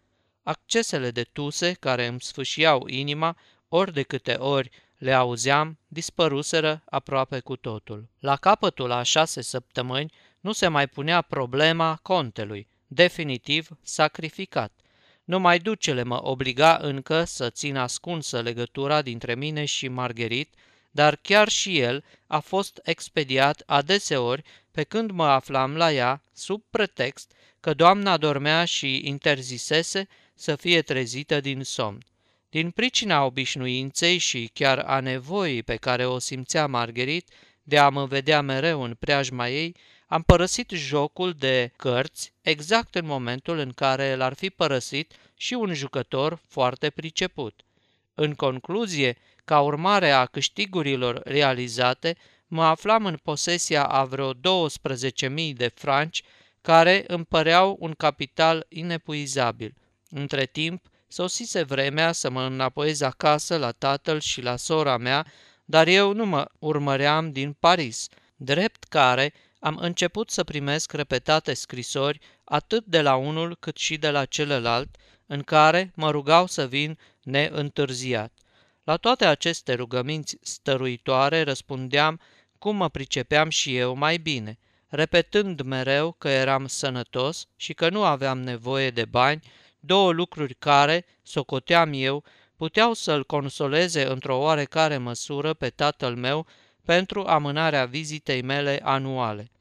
Accesele 0.44 1.12
de 1.12 1.24
tuse 1.24 1.74
care 1.74 2.06
îmi 2.06 2.22
sfâșiau 2.22 2.88
inima, 2.88 3.38
ori 3.70 3.94
de 3.94 4.02
câte 4.02 4.34
ori 4.34 4.70
le 5.02 5.14
auzeam, 5.14 5.78
dispăruseră 5.88 6.82
aproape 6.86 7.40
cu 7.40 7.56
totul. 7.56 8.10
La 8.20 8.36
capătul 8.36 8.92
a 8.92 9.04
șase 9.04 9.42
săptămâni 9.42 10.14
nu 10.40 10.52
se 10.52 10.68
mai 10.68 10.88
punea 10.88 11.22
problema 11.22 12.00
contelui, 12.02 12.68
definitiv 12.88 13.68
sacrificat. 13.82 14.72
Numai 15.24 15.60
ducele 15.60 16.04
mă 16.04 16.28
obliga 16.28 16.78
încă 16.82 17.24
să 17.24 17.50
țin 17.50 17.76
ascunsă 17.76 18.42
legătura 18.42 19.02
dintre 19.02 19.36
mine 19.36 19.66
și 19.66 19.88
Margherit, 19.88 20.54
dar 20.92 21.16
chiar 21.16 21.48
și 21.50 21.80
el 21.80 22.04
a 22.28 22.40
fost 22.40 22.80
expediat 22.84 23.64
adeseori 23.66 24.44
pe 24.72 24.84
când 24.84 25.12
mă 25.12 25.26
aflam 25.26 25.76
la 25.76 25.92
ea, 25.92 26.24
sub 26.34 26.64
pretext 26.70 27.32
că 27.60 27.74
doamna 27.74 28.18
dormea 28.18 28.66
și 28.66 29.08
interzisese 29.08 30.08
să 30.36 30.56
fie 30.56 30.82
trezită 30.82 31.40
din 31.40 31.64
somn. 31.64 32.06
Din 32.52 32.72
pricina 32.72 33.24
obișnuinței 33.24 34.18
și 34.18 34.50
chiar 34.54 34.80
a 34.80 35.00
nevoii 35.00 35.64
pe 35.64 35.76
care 35.76 36.06
o 36.06 36.20
simțea 36.20 36.68
Margherit 36.68 37.30
de 37.64 37.78
a 37.78 37.90
mă 37.90 38.06
vedea 38.06 38.42
mereu 38.42 38.82
în 38.82 38.94
preajma 39.00 39.48
ei, 39.50 39.76
am 40.08 40.22
părăsit 40.22 40.70
jocul 40.70 41.34
de 41.34 41.72
cărți 41.76 42.34
exact 42.42 42.96
în 42.96 43.06
momentul 43.06 43.58
în 43.58 43.72
care 43.72 44.16
l-ar 44.16 44.34
fi 44.34 44.50
părăsit 44.50 45.14
și 45.38 45.54
un 45.54 45.74
jucător 45.74 46.40
foarte 46.48 46.90
priceput. 46.90 47.62
În 48.14 48.34
concluzie, 48.34 49.18
ca 49.46 49.62
urmare 49.62 50.10
a 50.10 50.26
câștigurilor 50.26 51.22
realizate, 51.24 52.18
mă 52.48 52.64
aflam 52.64 53.06
în 53.06 53.18
posesia 53.24 53.86
a 53.86 54.04
vreo 54.04 54.34
12.000 54.34 54.40
de 55.54 55.72
franci, 55.76 56.24
care 56.62 57.04
îmi 57.08 57.26
păreau 57.26 57.76
un 57.80 57.94
capital 57.94 58.66
inepuizabil. 58.70 59.74
Între 60.10 60.46
timp, 60.46 60.91
sosise 61.12 61.64
vremea 61.64 62.12
să 62.12 62.30
mă 62.30 62.42
înapoiez 62.42 63.02
acasă 63.02 63.58
la 63.58 63.72
tatăl 63.72 64.20
și 64.20 64.42
la 64.42 64.56
sora 64.56 64.98
mea, 64.98 65.26
dar 65.66 65.88
eu 65.88 66.14
nu 66.14 66.26
mă 66.26 66.46
urmăream 66.60 67.32
din 67.32 67.54
Paris, 67.60 68.08
drept 68.36 68.84
care 68.84 69.34
am 69.60 69.78
început 69.78 70.30
să 70.30 70.44
primesc 70.44 70.92
repetate 70.92 71.54
scrisori 71.54 72.20
atât 72.44 72.86
de 72.86 73.02
la 73.02 73.16
unul 73.16 73.58
cât 73.60 73.78
și 73.78 73.98
de 73.98 74.10
la 74.10 74.26
celălalt, 74.26 74.96
în 75.26 75.42
care 75.42 75.92
mă 75.96 76.12
rugau 76.12 76.48
să 76.48 76.68
vin 76.68 76.98
neîntârziat. 77.24 78.34
La 78.84 78.98
toate 78.98 79.26
aceste 79.26 79.74
rugăminți 79.74 80.38
stăruitoare 80.42 81.42
răspundeam 81.42 82.20
cum 82.60 82.76
mă 82.76 82.90
pricepeam 82.90 83.50
și 83.50 83.78
eu 83.78 83.96
mai 83.96 84.18
bine, 84.18 84.60
repetând 84.88 85.62
mereu 85.62 86.12
că 86.12 86.30
eram 86.30 86.68
sănătos 86.68 87.48
și 87.56 87.74
că 87.74 87.90
nu 87.90 88.04
aveam 88.04 88.42
nevoie 88.42 88.90
de 88.90 89.06
bani, 89.06 89.42
două 89.84 90.12
lucruri 90.12 90.54
care, 90.54 91.06
socoteam 91.24 91.92
eu, 91.94 92.24
puteau 92.56 92.94
să-l 92.94 93.24
consoleze 93.26 94.06
într-o 94.06 94.38
oarecare 94.38 94.98
măsură 94.98 95.54
pe 95.54 95.70
tatăl 95.70 96.16
meu 96.16 96.48
pentru 96.86 97.24
amânarea 97.26 97.86
vizitei 97.86 98.42
mele 98.42 98.80
anuale. 98.84 99.52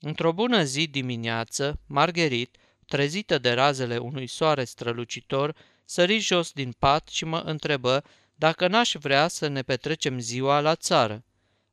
Într-o 0.00 0.32
bună 0.32 0.62
zi 0.62 0.86
dimineață, 0.86 1.80
Margherit, 1.86 2.56
trezită 2.86 3.38
de 3.38 3.52
razele 3.52 3.96
unui 3.96 4.26
soare 4.26 4.64
strălucitor, 4.64 5.54
sări 5.84 6.18
jos 6.18 6.52
din 6.52 6.72
pat 6.78 7.08
și 7.08 7.24
mă 7.24 7.38
întrebă 7.38 8.04
dacă 8.34 8.68
n-aș 8.68 8.92
vrea 8.98 9.28
să 9.28 9.46
ne 9.46 9.62
petrecem 9.62 10.18
ziua 10.18 10.60
la 10.60 10.74
țară. 10.74 11.24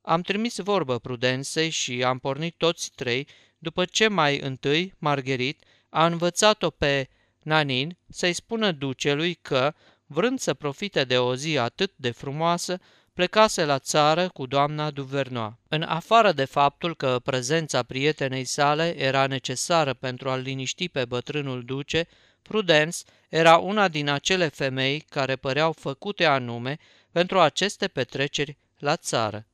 Am 0.02 0.22
trimis 0.22 0.58
vorbă 0.58 1.00
Prudensei 1.00 1.70
și 1.70 2.04
am 2.04 2.20
pornit 2.20 2.56
toți 2.58 2.92
trei, 2.96 3.28
după 3.58 3.86
ce 3.86 4.08
mai 4.08 4.40
întâi 4.40 4.94
Margherit 4.98 5.63
a 5.90 6.06
învățat-o 6.06 6.70
pe 6.70 7.10
Nanin 7.43 7.97
să-i 8.09 8.33
spună 8.33 8.71
ducelui 8.71 9.33
că, 9.33 9.73
vrând 10.05 10.39
să 10.39 10.53
profite 10.53 11.03
de 11.03 11.17
o 11.17 11.35
zi 11.35 11.57
atât 11.57 11.91
de 11.95 12.12
frumoasă, 12.12 12.79
plecase 13.13 13.65
la 13.65 13.79
țară 13.79 14.29
cu 14.29 14.45
doamna 14.45 14.91
Duvernoa. 14.91 15.57
În 15.67 15.81
afară 15.81 16.31
de 16.31 16.45
faptul 16.45 16.95
că 16.95 17.19
prezența 17.23 17.83
prietenei 17.83 18.45
sale 18.45 19.00
era 19.00 19.27
necesară 19.27 19.93
pentru 19.93 20.29
a-l 20.29 20.41
liniști 20.41 20.89
pe 20.89 21.05
bătrânul 21.05 21.63
duce, 21.63 22.07
Prudence 22.41 22.97
era 23.29 23.57
una 23.57 23.88
din 23.88 24.09
acele 24.09 24.47
femei 24.47 25.00
care 25.09 25.35
păreau 25.35 25.71
făcute 25.71 26.25
anume 26.25 26.77
pentru 27.12 27.39
aceste 27.39 27.88
petreceri 27.88 28.57
la 28.77 28.95
țară. 28.95 29.45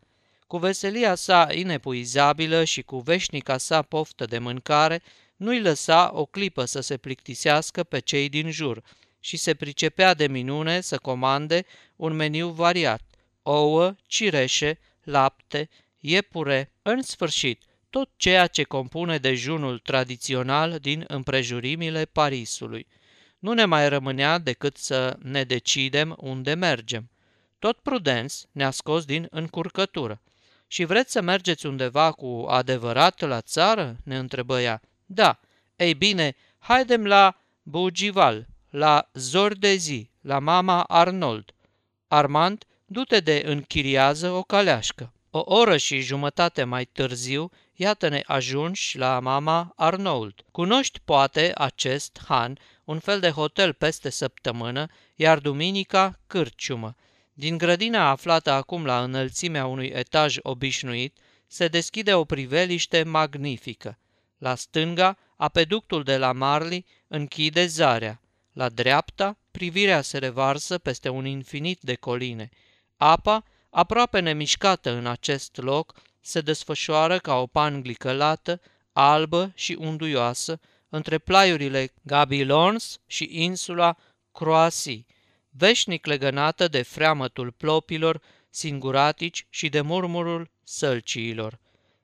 Cu 0.48 0.58
veselia 0.58 1.16
sa 1.16 1.48
inepuizabilă 1.52 2.64
și 2.64 2.82
cu 2.82 3.00
veșnica 3.00 3.58
sa 3.58 3.82
poftă 3.82 4.26
de 4.26 4.40
mâncare, 4.40 5.02
nu-i 5.40 5.62
lăsa 5.62 6.12
o 6.14 6.26
clipă 6.26 6.66
să 6.66 6.80
se 6.80 6.98
plictisească 6.98 7.84
pe 7.84 8.00
cei 8.00 8.30
din 8.30 8.52
jur 8.52 8.84
și 9.20 9.38
se 9.38 9.54
pricepea 9.54 10.14
de 10.14 10.28
minune 10.28 10.82
să 10.82 10.98
comande 10.98 11.66
un 11.96 12.14
meniu 12.14 12.50
variat 12.50 13.02
ouă, 13.44 13.96
cireșe, 14.08 14.80
lapte, 15.04 15.70
iepure, 16.00 16.72
în 16.82 17.02
sfârșit, 17.02 17.64
tot 17.90 18.10
ceea 18.16 18.48
ce 18.48 18.64
compune 18.64 19.18
dejunul 19.18 19.80
tradițional 19.80 20.78
din 20.80 21.04
împrejurimile 21.08 22.06
Parisului. 22.06 22.88
Nu 23.40 23.54
ne 23.54 23.66
mai 23.66 23.90
rămânea 23.90 24.38
decât 24.38 24.78
să 24.78 25.18
ne 25.22 25.44
decidem 25.44 26.16
unde 26.20 26.54
mergem. 26.54 27.10
Tot 27.60 27.80
Prudens 27.80 28.46
ne-a 28.52 28.72
scos 28.72 29.06
din 29.06 29.28
încurcătură. 29.30 30.22
Și 30.68 30.84
vreți 30.84 31.12
să 31.12 31.22
mergeți 31.22 31.66
undeva 31.66 32.12
cu 32.12 32.46
adevărat 32.50 33.20
la 33.20 33.42
țară?" 33.42 33.96
ne 34.04 34.18
întrebă 34.18 34.62
ea. 34.62 34.82
Da, 35.12 35.40
ei 35.76 35.94
bine, 35.94 36.36
haidem 36.60 37.06
la 37.06 37.42
Bougival, 37.64 38.48
la 38.70 39.10
Zordezi, 39.14 40.10
la 40.22 40.40
mama 40.40 40.84
Arnold. 40.84 41.54
Armand 42.08 42.64
du-te 42.86 43.20
de 43.20 43.44
închiriază 43.46 44.32
o 44.32 44.44
caleașcă. 44.44 45.14
O 45.32 45.42
oră 45.46 45.78
și 45.78 46.00
jumătate 46.00 46.64
mai 46.64 46.86
târziu, 46.86 47.52
iată-ne 47.76 48.22
ajunși 48.26 48.98
la 48.98 49.20
mama 49.20 49.74
Arnold. 49.76 50.34
Cunoști 50.52 51.00
poate 51.06 51.52
acest 51.56 52.22
han, 52.28 52.58
un 52.84 53.00
fel 53.00 53.20
de 53.20 53.30
hotel 53.30 53.74
peste 53.74 54.10
săptămână, 54.10 54.88
iar 55.16 55.40
duminica 55.40 56.20
cârciumă. 56.28 56.96
Din 57.34 57.58
grădina 57.58 58.10
aflată 58.10 58.52
acum 58.52 58.86
la 58.86 59.04
înălțimea 59.04 59.66
unui 59.66 59.88
etaj 59.88 60.38
obișnuit, 60.42 61.18
se 61.48 61.68
deschide 61.68 62.14
o 62.14 62.24
priveliște 62.24 63.04
magnifică. 63.04 63.98
La 64.40 64.56
stânga, 64.56 65.18
apeductul 65.36 66.04
de 66.04 66.18
la 66.18 66.32
Marli 66.32 66.86
închide 67.08 67.66
zarea. 67.66 68.22
La 68.54 68.70
dreapta, 68.70 69.38
privirea 69.52 70.02
se 70.02 70.18
revarsă 70.18 70.78
peste 70.78 71.10
un 71.10 71.26
infinit 71.26 71.80
de 71.82 71.96
coline– 71.96 72.50
Apa, 73.02 73.44
aproape 73.70 74.20
nemișcată 74.20 74.92
în 74.92 75.06
acest 75.06 75.58
loc, 75.58 75.94
se 76.22 76.42
desfășoară 76.42 77.18
ca 77.18 77.36
o 77.36 77.48
panglică 77.48 78.12
lată, 78.12 78.62
albă 78.94 79.52
și 79.56 79.76
unduioasă, 79.80 80.60
între 80.90 81.18
plaiurile 81.18 81.94
Gabilons 82.02 83.00
și 83.08 83.28
insula 83.32 83.98
Croații, 84.32 85.06
veșnic 85.50 86.06
legănată 86.06 86.68
de 86.68 86.82
freamătul 86.82 87.52
plopilor 87.52 88.22
singuratici 88.50 89.48
și 89.50 89.70
de 89.70 89.82
murmurul 89.82 90.50
sălciilor. 90.64 91.60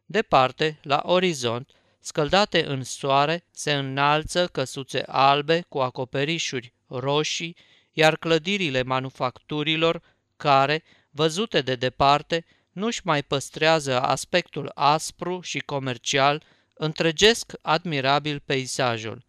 Departe, 0.05 0.79
la 0.81 1.01
orizont, 1.05 1.71
scăldate 2.05 2.65
în 2.65 2.83
soare, 2.83 3.43
se 3.51 3.73
înalță 3.73 4.47
căsuțe 4.47 5.03
albe 5.07 5.65
cu 5.69 5.79
acoperișuri 5.79 6.73
roșii, 6.87 7.55
iar 7.91 8.17
clădirile 8.17 8.83
manufacturilor, 8.83 10.01
care, 10.37 10.83
văzute 11.09 11.61
de 11.61 11.75
departe, 11.75 12.45
nu-și 12.71 13.01
mai 13.03 13.23
păstrează 13.23 14.01
aspectul 14.01 14.71
aspru 14.75 15.41
și 15.41 15.59
comercial, 15.59 16.43
întregesc 16.73 17.53
admirabil 17.61 18.39
peisajul. 18.39 19.25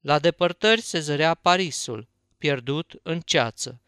La 0.00 0.18
depărtări 0.18 0.80
se 0.80 0.98
zărea 0.98 1.34
Parisul, 1.34 2.08
pierdut 2.38 2.94
în 3.02 3.20
ceață. 3.20 3.80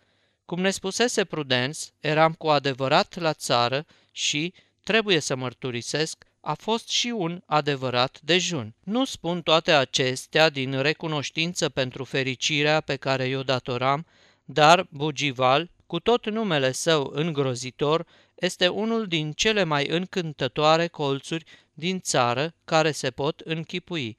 Cum 0.45 0.61
ne 0.61 0.71
spusese 0.71 1.25
Prudens, 1.25 1.93
eram 2.01 2.33
cu 2.33 2.49
adevărat 2.49 3.19
la 3.19 3.33
țară 3.33 3.87
și, 4.13 4.55
trebuie 4.83 5.21
să 5.21 5.37
mărturisesc, 5.37 6.28
a 6.41 6.55
fost 6.55 6.89
și 6.89 7.09
un 7.09 7.43
adevărat 7.47 8.21
dejun. 8.23 8.75
Nu 8.85 9.05
spun 9.05 9.43
toate 9.43 9.73
acestea 9.73 10.51
din 10.51 10.81
recunoștință 10.83 11.69
pentru 11.69 12.05
fericirea 12.05 12.81
pe 12.81 12.97
care 12.97 13.25
i-o 13.25 13.43
datoram, 13.43 14.07
dar 14.45 14.87
Bugival, 14.91 15.71
cu 15.87 16.01
tot 16.01 16.31
numele 16.31 16.73
său 16.73 17.11
îngrozitor, 17.15 18.07
este 18.35 18.69
unul 18.69 19.07
din 19.07 19.33
cele 19.33 19.65
mai 19.65 19.87
încântătoare 19.87 20.87
colțuri 20.87 21.45
din 21.73 22.01
țară 22.01 22.55
care 22.65 22.91
se 22.91 23.11
pot 23.11 23.41
închipui. 23.41 24.17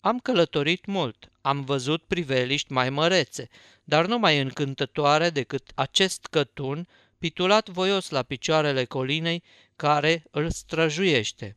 Am 0.00 0.18
călătorit 0.18 0.84
mult, 0.86 1.30
am 1.40 1.60
văzut 1.60 2.02
priveliști 2.02 2.72
mai 2.72 2.90
mărețe, 2.90 3.48
dar 3.84 4.06
nu 4.06 4.18
mai 4.18 4.40
încântătoare 4.40 5.30
decât 5.30 5.70
acest 5.74 6.26
cătun 6.30 6.88
pitulat 7.18 7.68
voios 7.68 8.10
la 8.10 8.22
picioarele 8.22 8.84
colinei 8.84 9.42
care 9.76 10.24
îl 10.30 10.50
străjuiește. 10.50 11.56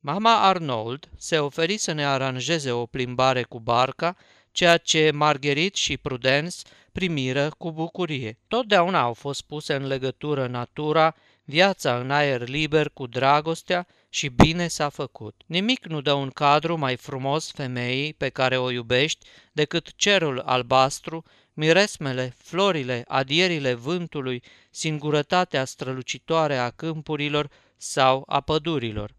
Mama 0.00 0.48
Arnold 0.48 1.08
se 1.18 1.38
oferi 1.38 1.76
să 1.76 1.92
ne 1.92 2.06
aranjeze 2.06 2.70
o 2.70 2.86
plimbare 2.86 3.42
cu 3.42 3.60
barca, 3.60 4.16
ceea 4.52 4.76
ce 4.76 5.10
Margherit 5.10 5.74
și 5.74 5.96
Prudence 5.96 6.56
primiră 6.92 7.50
cu 7.58 7.72
bucurie. 7.72 8.38
Totdeauna 8.48 9.00
au 9.00 9.12
fost 9.12 9.42
puse 9.42 9.74
în 9.74 9.86
legătură 9.86 10.46
natura, 10.46 11.14
viața 11.44 11.98
în 11.98 12.10
aer 12.10 12.48
liber 12.48 12.88
cu 12.88 13.06
dragostea 13.06 13.86
și 14.08 14.28
bine 14.28 14.68
s-a 14.68 14.88
făcut. 14.88 15.42
Nimic 15.46 15.86
nu 15.86 16.00
dă 16.00 16.12
un 16.12 16.30
cadru 16.30 16.76
mai 16.76 16.96
frumos 16.96 17.50
femeii 17.50 18.14
pe 18.14 18.28
care 18.28 18.56
o 18.56 18.70
iubești 18.70 19.26
decât 19.52 19.94
cerul 19.96 20.38
albastru, 20.38 21.24
miresmele, 21.52 22.34
florile, 22.36 23.04
adierile 23.08 23.74
vântului, 23.74 24.42
singurătatea 24.70 25.64
strălucitoare 25.64 26.56
a 26.56 26.70
câmpurilor 26.70 27.50
sau 27.76 28.24
a 28.26 28.40
pădurilor. 28.40 29.14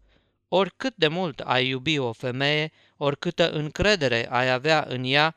Oricât 0.48 0.96
de 0.96 1.08
mult 1.08 1.40
ai 1.40 1.68
iubi 1.68 1.98
o 1.98 2.12
femeie, 2.12 2.72
oricâtă 2.96 3.50
încredere 3.50 4.30
ai 4.30 4.50
avea 4.50 4.84
în 4.88 5.04
ea, 5.04 5.36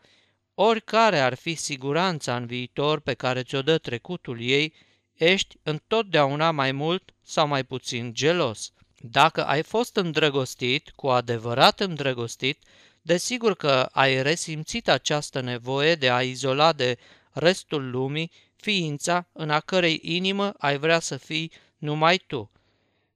oricare 0.53 1.19
ar 1.19 1.33
fi 1.33 1.55
siguranța 1.55 2.35
în 2.35 2.45
viitor 2.45 2.99
pe 2.99 3.13
care 3.13 3.43
ți-o 3.43 3.61
dă 3.61 3.77
trecutul 3.77 4.41
ei, 4.41 4.73
ești 5.13 5.57
întotdeauna 5.63 6.51
mai 6.51 6.71
mult 6.71 7.13
sau 7.21 7.47
mai 7.47 7.63
puțin 7.63 8.13
gelos. 8.13 8.71
Dacă 8.97 9.45
ai 9.45 9.63
fost 9.63 9.95
îndrăgostit, 9.95 10.89
cu 10.95 11.07
adevărat 11.07 11.79
îndrăgostit, 11.79 12.59
desigur 13.01 13.55
că 13.55 13.89
ai 13.91 14.21
resimțit 14.21 14.89
această 14.89 15.41
nevoie 15.41 15.95
de 15.95 16.09
a 16.09 16.21
izola 16.21 16.73
de 16.73 16.97
restul 17.31 17.89
lumii 17.89 18.31
ființa 18.55 19.27
în 19.31 19.49
a 19.49 19.59
cărei 19.59 19.99
inimă 20.03 20.53
ai 20.57 20.77
vrea 20.77 20.99
să 20.99 21.17
fii 21.17 21.51
numai 21.77 22.17
tu. 22.17 22.51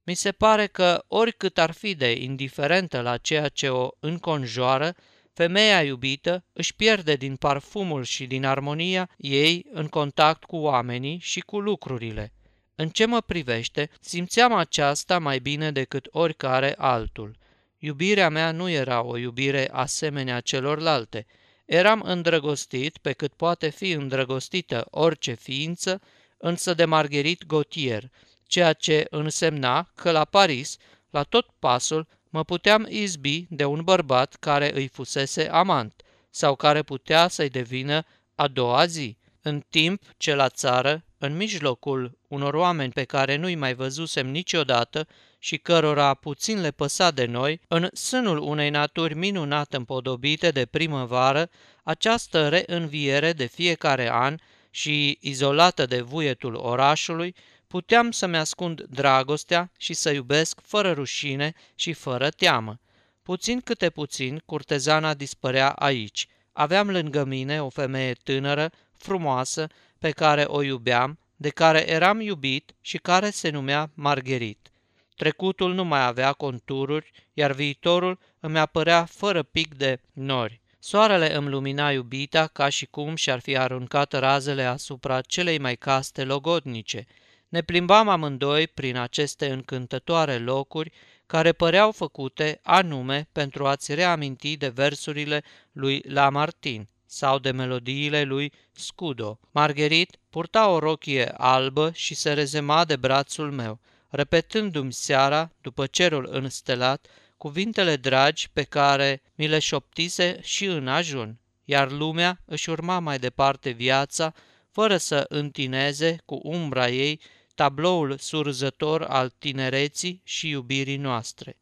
Mi 0.07 0.13
se 0.13 0.31
pare 0.31 0.67
că, 0.67 1.03
oricât 1.07 1.57
ar 1.57 1.71
fi 1.71 1.95
de 1.95 2.11
indiferentă 2.11 3.01
la 3.01 3.17
ceea 3.17 3.47
ce 3.47 3.69
o 3.69 3.89
înconjoară, 3.99 4.95
femeia 5.33 5.83
iubită 5.83 6.43
își 6.53 6.75
pierde 6.75 7.15
din 7.15 7.35
parfumul 7.35 8.03
și 8.03 8.25
din 8.25 8.45
armonia 8.45 9.09
ei 9.17 9.65
în 9.71 9.87
contact 9.87 10.43
cu 10.43 10.55
oamenii 10.55 11.19
și 11.21 11.39
cu 11.39 11.59
lucrurile. 11.59 12.33
În 12.75 12.89
ce 12.89 13.05
mă 13.05 13.21
privește, 13.21 13.89
simțeam 13.99 14.53
aceasta 14.53 15.19
mai 15.19 15.39
bine 15.39 15.71
decât 15.71 16.07
oricare 16.11 16.73
altul. 16.77 17.37
Iubirea 17.77 18.29
mea 18.29 18.51
nu 18.51 18.69
era 18.69 19.03
o 19.03 19.17
iubire 19.17 19.69
asemenea 19.71 20.39
celorlalte. 20.39 21.25
Eram 21.65 22.01
îndrăgostit 22.01 22.97
pe 22.97 23.13
cât 23.13 23.33
poate 23.33 23.69
fi 23.69 23.91
îndrăgostită 23.91 24.87
orice 24.89 25.33
ființă, 25.33 26.01
însă 26.37 26.73
de 26.73 26.85
Margherit 26.85 27.45
Gautier, 27.45 28.09
ceea 28.47 28.73
ce 28.73 29.07
însemna 29.09 29.91
că 29.95 30.11
la 30.11 30.25
Paris, 30.25 30.77
la 31.09 31.23
tot 31.23 31.47
pasul, 31.59 32.07
mă 32.29 32.43
puteam 32.43 32.85
izbi 32.89 33.45
de 33.49 33.65
un 33.65 33.81
bărbat 33.83 34.35
care 34.39 34.75
îi 34.75 34.87
fusese 34.87 35.49
amant 35.49 36.01
sau 36.29 36.55
care 36.55 36.83
putea 36.83 37.27
să-i 37.27 37.49
devină 37.49 38.05
a 38.35 38.47
doua 38.47 38.85
zi, 38.85 39.17
în 39.41 39.63
timp 39.69 40.01
ce 40.17 40.35
la 40.35 40.49
țară, 40.49 41.03
în 41.17 41.35
mijlocul 41.35 42.17
unor 42.27 42.53
oameni 42.53 42.91
pe 42.91 43.03
care 43.03 43.35
nu-i 43.35 43.55
mai 43.55 43.73
văzusem 43.73 44.27
niciodată 44.27 45.07
și 45.39 45.57
cărora 45.57 46.13
puțin 46.13 46.61
le 46.61 46.71
păsa 46.71 47.11
de 47.11 47.25
noi, 47.25 47.61
în 47.67 47.89
sânul 47.93 48.37
unei 48.37 48.69
naturi 48.69 49.13
minunat 49.13 49.73
împodobite 49.73 50.49
de 50.49 50.65
primăvară, 50.65 51.49
această 51.83 52.49
reînviere 52.49 53.33
de 53.33 53.45
fiecare 53.45 54.11
an 54.11 54.37
și 54.69 55.17
izolată 55.21 55.85
de 55.85 56.01
vuietul 56.01 56.55
orașului, 56.55 57.35
puteam 57.67 58.11
să-mi 58.11 58.37
ascund 58.37 58.81
dragostea 58.81 59.71
și 59.77 59.93
să 59.93 60.11
iubesc 60.11 60.59
fără 60.63 60.91
rușine 60.91 61.53
și 61.75 61.93
fără 61.93 62.29
teamă. 62.29 62.79
Puțin 63.23 63.61
câte 63.61 63.89
puțin, 63.89 64.41
curtezana 64.45 65.13
dispărea 65.13 65.69
aici. 65.69 66.27
Aveam 66.53 66.89
lângă 66.89 67.23
mine 67.23 67.63
o 67.63 67.69
femeie 67.69 68.13
tânără, 68.13 68.71
frumoasă, 68.97 69.67
pe 69.99 70.11
care 70.11 70.43
o 70.43 70.61
iubeam, 70.61 71.19
de 71.35 71.49
care 71.49 71.89
eram 71.89 72.21
iubit 72.21 72.75
și 72.81 72.97
care 72.97 73.29
se 73.29 73.49
numea 73.49 73.89
Margherit. 73.93 74.69
Trecutul 75.15 75.73
nu 75.73 75.83
mai 75.83 76.05
avea 76.05 76.33
contururi, 76.33 77.11
iar 77.33 77.51
viitorul 77.51 78.19
îmi 78.39 78.59
apărea 78.59 79.05
fără 79.05 79.43
pic 79.43 79.75
de 79.75 79.99
nori. 80.13 80.61
Soarele 80.79 81.35
îmi 81.35 81.49
lumina 81.49 81.91
iubita 81.91 82.47
ca 82.47 82.69
și 82.69 82.85
cum 82.85 83.15
și-ar 83.15 83.39
fi 83.39 83.57
aruncat 83.57 84.13
razele 84.13 84.63
asupra 84.63 85.21
celei 85.21 85.57
mai 85.57 85.75
caste 85.75 86.23
logodnice– 86.23 87.05
ne 87.55 87.61
plimbam 87.61 88.09
amândoi 88.09 88.67
prin 88.67 88.97
aceste 88.97 89.51
încântătoare 89.51 90.37
locuri 90.37 90.91
care 91.25 91.51
păreau 91.51 91.91
făcute 91.91 92.59
anume 92.63 93.27
pentru 93.31 93.67
a-ți 93.67 93.93
reaminti 93.93 94.57
de 94.57 94.67
versurile 94.67 95.43
lui 95.71 96.01
Lamartine 96.07 96.89
sau 97.05 97.39
de 97.39 97.51
melodiile 97.51 98.23
lui 98.23 98.51
Scudo. 98.71 99.39
Margherit 99.51 100.17
purta 100.29 100.67
o 100.67 100.79
rochie 100.79 101.33
albă 101.37 101.91
și 101.93 102.15
se 102.15 102.33
rezema 102.33 102.85
de 102.85 102.95
brațul 102.95 103.51
meu, 103.51 103.79
repetându-mi 104.09 104.93
seara, 104.93 105.51
după 105.61 105.85
cerul 105.85 106.29
înstelat, 106.31 107.07
cuvintele 107.37 107.95
dragi 107.95 108.49
pe 108.53 108.63
care 108.63 109.21
mi 109.35 109.47
le 109.47 109.59
șoptise 109.59 110.39
și 110.41 110.65
în 110.65 110.87
ajun, 110.87 111.37
iar 111.65 111.91
lumea 111.91 112.39
își 112.45 112.69
urma 112.69 112.99
mai 112.99 113.19
departe 113.19 113.69
viața, 113.69 114.33
fără 114.71 114.97
să 114.97 115.25
întineze 115.29 116.21
cu 116.25 116.39
umbra 116.43 116.89
ei 116.89 117.19
tabloul 117.55 118.17
surzător 118.17 119.01
al 119.01 119.33
tinereții 119.37 120.21
și 120.23 120.49
iubirii 120.49 120.97
noastre. 120.97 121.57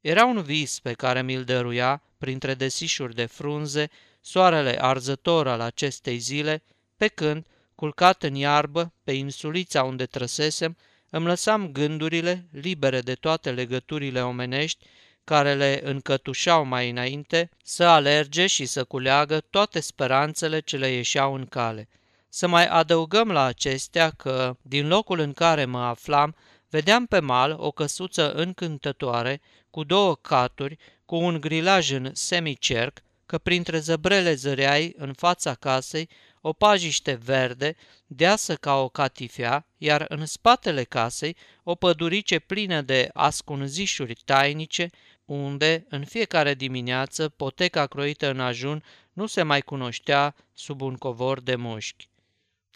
Era 0.00 0.24
un 0.24 0.42
vis 0.42 0.78
pe 0.78 0.92
care 0.92 1.22
mi-l 1.22 1.44
dăruia, 1.44 2.02
printre 2.18 2.54
desișuri 2.54 3.14
de 3.14 3.24
frunze, 3.26 3.90
soarele 4.20 4.82
arzător 4.82 5.48
al 5.48 5.60
acestei 5.60 6.18
zile, 6.18 6.62
pe 6.96 7.08
când, 7.08 7.46
culcat 7.74 8.22
în 8.22 8.34
iarbă, 8.34 8.92
pe 9.04 9.12
insulița 9.12 9.82
unde 9.82 10.06
trăsesem, 10.06 10.76
îmi 11.10 11.26
lăsam 11.26 11.72
gândurile, 11.72 12.46
libere 12.50 13.00
de 13.00 13.14
toate 13.14 13.50
legăturile 13.50 14.22
omenești, 14.22 14.86
care 15.24 15.54
le 15.54 15.80
încătușau 15.84 16.64
mai 16.64 16.90
înainte, 16.90 17.50
să 17.62 17.84
alerge 17.84 18.46
și 18.46 18.66
să 18.66 18.84
culeagă 18.84 19.40
toate 19.40 19.80
speranțele 19.80 20.60
ce 20.60 20.76
le 20.76 20.88
ieșeau 20.88 21.34
în 21.34 21.46
cale– 21.46 21.88
să 22.36 22.46
mai 22.46 22.66
adăugăm 22.66 23.30
la 23.30 23.42
acestea 23.42 24.10
că, 24.10 24.56
din 24.62 24.88
locul 24.88 25.18
în 25.18 25.32
care 25.32 25.64
mă 25.64 25.82
aflam, 25.82 26.36
vedeam 26.68 27.06
pe 27.06 27.18
mal 27.18 27.56
o 27.58 27.70
căsuță 27.70 28.32
încântătoare, 28.32 29.40
cu 29.70 29.84
două 29.84 30.14
caturi, 30.14 30.78
cu 31.04 31.16
un 31.16 31.40
grilaj 31.40 31.90
în 31.90 32.10
semicerc, 32.14 33.02
că 33.26 33.38
printre 33.38 33.78
zăbrele 33.78 34.34
zăreai 34.34 34.94
în 34.96 35.12
fața 35.12 35.54
casei 35.54 36.08
o 36.40 36.52
pajiște 36.52 37.12
verde, 37.24 37.76
deasă 38.06 38.54
ca 38.54 38.74
o 38.74 38.88
catifea, 38.88 39.66
iar 39.76 40.04
în 40.08 40.26
spatele 40.26 40.84
casei 40.84 41.36
o 41.62 41.74
pădurice 41.74 42.38
plină 42.38 42.80
de 42.80 43.10
ascunzișuri 43.12 44.14
tainice, 44.24 44.90
unde, 45.24 45.86
în 45.88 46.04
fiecare 46.04 46.54
dimineață, 46.54 47.28
poteca 47.28 47.86
croită 47.86 48.30
în 48.30 48.40
ajun 48.40 48.84
nu 49.12 49.26
se 49.26 49.42
mai 49.42 49.60
cunoștea 49.60 50.34
sub 50.54 50.80
un 50.80 50.94
covor 50.96 51.40
de 51.40 51.54
mușchi. 51.54 52.08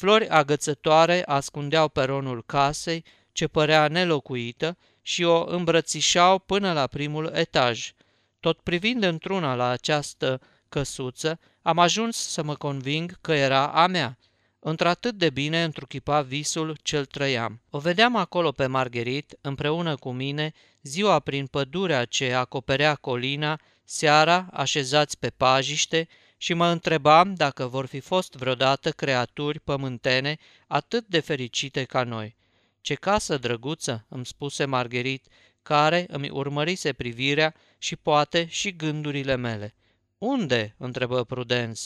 Flori 0.01 0.29
agățătoare 0.29 1.23
ascundeau 1.27 1.89
peronul 1.89 2.43
casei, 2.47 3.05
ce 3.33 3.47
părea 3.47 3.89
nelocuită, 3.89 4.77
și 5.03 5.23
o 5.23 5.45
îmbrățișau 5.45 6.39
până 6.39 6.73
la 6.73 6.87
primul 6.87 7.31
etaj. 7.35 7.93
Tot 8.41 8.61
privind 8.61 9.03
într-una 9.03 9.55
la 9.55 9.69
această 9.69 10.41
căsuță, 10.69 11.39
am 11.63 11.79
ajuns 11.79 12.17
să 12.17 12.43
mă 12.43 12.55
conving 12.55 13.19
că 13.21 13.33
era 13.33 13.67
a 13.67 13.87
mea. 13.87 14.19
Într-atât 14.59 15.15
de 15.15 15.31
bine 15.31 15.63
întruchipa 15.63 16.21
visul 16.21 16.77
cel 16.83 17.05
trăiam. 17.05 17.61
O 17.71 17.79
vedeam 17.79 18.17
acolo 18.17 18.53
pe 18.53 18.67
Margherit, 18.67 19.39
împreună 19.41 19.97
cu 19.97 20.11
mine, 20.13 20.53
ziua 20.83 21.19
prin 21.19 21.47
pădurea 21.47 22.05
ce 22.05 22.33
acoperea 22.33 22.95
colina, 22.95 23.61
seara 23.85 24.47
așezați 24.53 25.19
pe 25.19 25.31
pajiște 25.31 26.09
și 26.43 26.55
mă 26.55 26.67
întrebam 26.67 27.35
dacă 27.35 27.67
vor 27.67 27.87
fi 27.87 28.01
fost 28.01 28.35
vreodată 28.35 28.91
creaturi 28.91 29.61
pământene 29.61 30.39
atât 30.67 31.07
de 31.07 31.21
fericite 31.21 31.85
ca 31.85 32.03
noi. 32.03 32.37
Ce 32.81 32.95
casă 32.95 33.37
drăguță, 33.39 34.05
îmi 34.09 34.27
spuse 34.27 34.65
Margherit, 34.65 35.27
care 35.63 36.07
îmi 36.09 36.31
urmărise 36.31 36.93
privirea 36.93 37.55
și 37.79 37.97
poate 37.97 38.47
și 38.47 38.77
gândurile 38.77 39.37
mele. 39.37 39.75
Unde?" 40.19 40.75
întrebă 40.79 41.25
Prudence. 41.25 41.81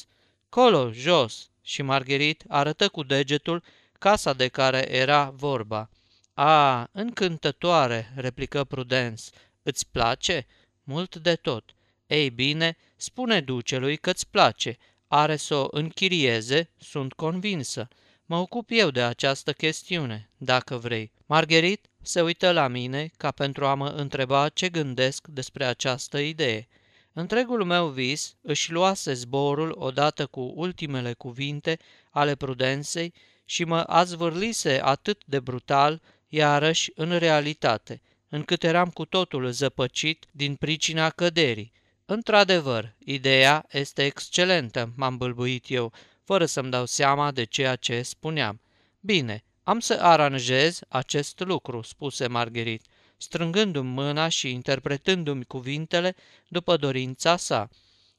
Colo, 0.49 0.93
jos." 0.93 1.49
Și 1.63 1.83
Margherit 1.83 2.45
arătă 2.49 2.89
cu 2.89 3.03
degetul 3.03 3.63
casa 3.99 4.33
de 4.33 4.49
care 4.49 4.93
era 4.93 5.31
vorba. 5.31 5.91
A, 6.35 6.89
încântătoare," 6.93 8.13
replică 8.17 8.65
Prudence. 8.65 9.25
Îți 9.63 9.87
place?" 9.91 10.47
Mult 10.83 11.17
de 11.17 11.35
tot." 11.35 11.75
Ei 12.07 12.31
bine, 12.31 12.77
spune 12.97 13.41
ducelui 13.41 13.97
că-ți 13.97 14.29
place. 14.31 14.77
Are 15.09 15.37
să 15.37 15.55
o 15.55 15.67
închirieze, 15.71 16.71
sunt 16.79 17.13
convinsă. 17.13 17.89
Mă 18.27 18.37
ocup 18.37 18.69
eu 18.73 18.91
de 18.91 19.03
această 19.03 19.53
chestiune, 19.53 20.31
dacă 20.37 20.77
vrei. 20.77 21.13
Margherit 21.27 21.87
se 22.03 22.23
uită 22.23 22.53
la 22.53 22.69
mine 22.69 23.11
ca 23.17 23.31
pentru 23.31 23.67
a 23.67 23.75
mă 23.75 23.89
întreba 23.89 24.49
ce 24.49 24.69
gândesc 24.69 25.27
despre 25.27 25.65
această 25.65 26.19
idee. 26.19 26.69
Întregul 27.13 27.65
meu 27.65 27.89
vis 27.89 28.37
își 28.41 28.73
luase 28.73 29.13
zborul 29.13 29.75
odată 29.79 30.27
cu 30.27 30.53
ultimele 30.55 31.13
cuvinte 31.13 31.79
ale 32.11 32.35
prudenței 32.35 33.15
și 33.45 33.65
mă 33.65 33.81
azvârlise 33.81 34.81
atât 34.83 35.23
de 35.27 35.41
brutal, 35.41 36.03
iarăși 36.29 36.91
în 36.95 37.19
realitate, 37.19 38.01
încât 38.29 38.63
eram 38.63 38.91
cu 38.91 39.05
totul 39.05 39.51
zăpăcit 39.51 40.27
din 40.31 40.55
pricina 40.55 41.11
căderii. 41.11 41.73
Într-adevăr, 42.07 42.95
ideea 42.99 43.67
este 43.71 44.05
excelentă, 44.05 44.93
m-am 44.97 45.17
bâlbuit 45.17 45.65
eu, 45.69 45.93
fără 46.25 46.47
să-mi 46.47 46.71
dau 46.71 46.87
seama 46.87 47.31
de 47.31 47.45
ceea 47.45 47.77
ce 47.77 48.03
spuneam. 48.03 48.61
Bine, 49.01 49.45
am 49.63 49.81
să 49.81 49.99
aranjez 50.01 50.81
acest 50.89 51.41
lucru, 51.41 51.83
spuse 51.83 52.27
Margherit, 52.27 52.83
strângându-mi 53.17 53.91
mâna 53.91 54.29
și 54.29 54.51
interpretându-mi 54.51 55.45
cuvintele 55.45 56.15
după 56.49 56.77
dorința 56.77 57.37
sa. 57.37 57.69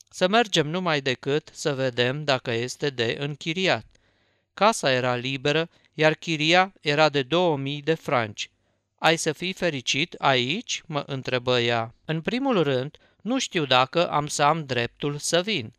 Să 0.09 0.27
mergem 0.27 0.67
numai 0.67 1.01
decât 1.01 1.49
să 1.53 1.73
vedem 1.73 2.23
dacă 2.23 2.51
este 2.51 2.89
de 2.89 3.17
închiriat. 3.19 3.85
Casa 4.53 4.91
era 4.91 5.15
liberă, 5.15 5.69
iar 5.93 6.13
chiria 6.13 6.73
era 6.81 7.09
de 7.09 7.21
2000 7.21 7.81
de 7.81 7.93
franci. 7.93 8.49
Ai 8.95 9.17
să 9.17 9.31
fii 9.31 9.53
fericit 9.53 10.13
aici?" 10.13 10.81
mă 10.85 11.03
întrebă 11.05 11.59
ea. 11.59 11.93
În 12.05 12.21
primul 12.21 12.63
rând, 12.63 12.97
nu 13.25 13.39
știu 13.39 13.65
dacă 13.65 14.09
am 14.09 14.27
să 14.27 14.43
am 14.43 14.65
dreptul 14.65 15.17
să 15.17 15.41
vin. 15.41 15.73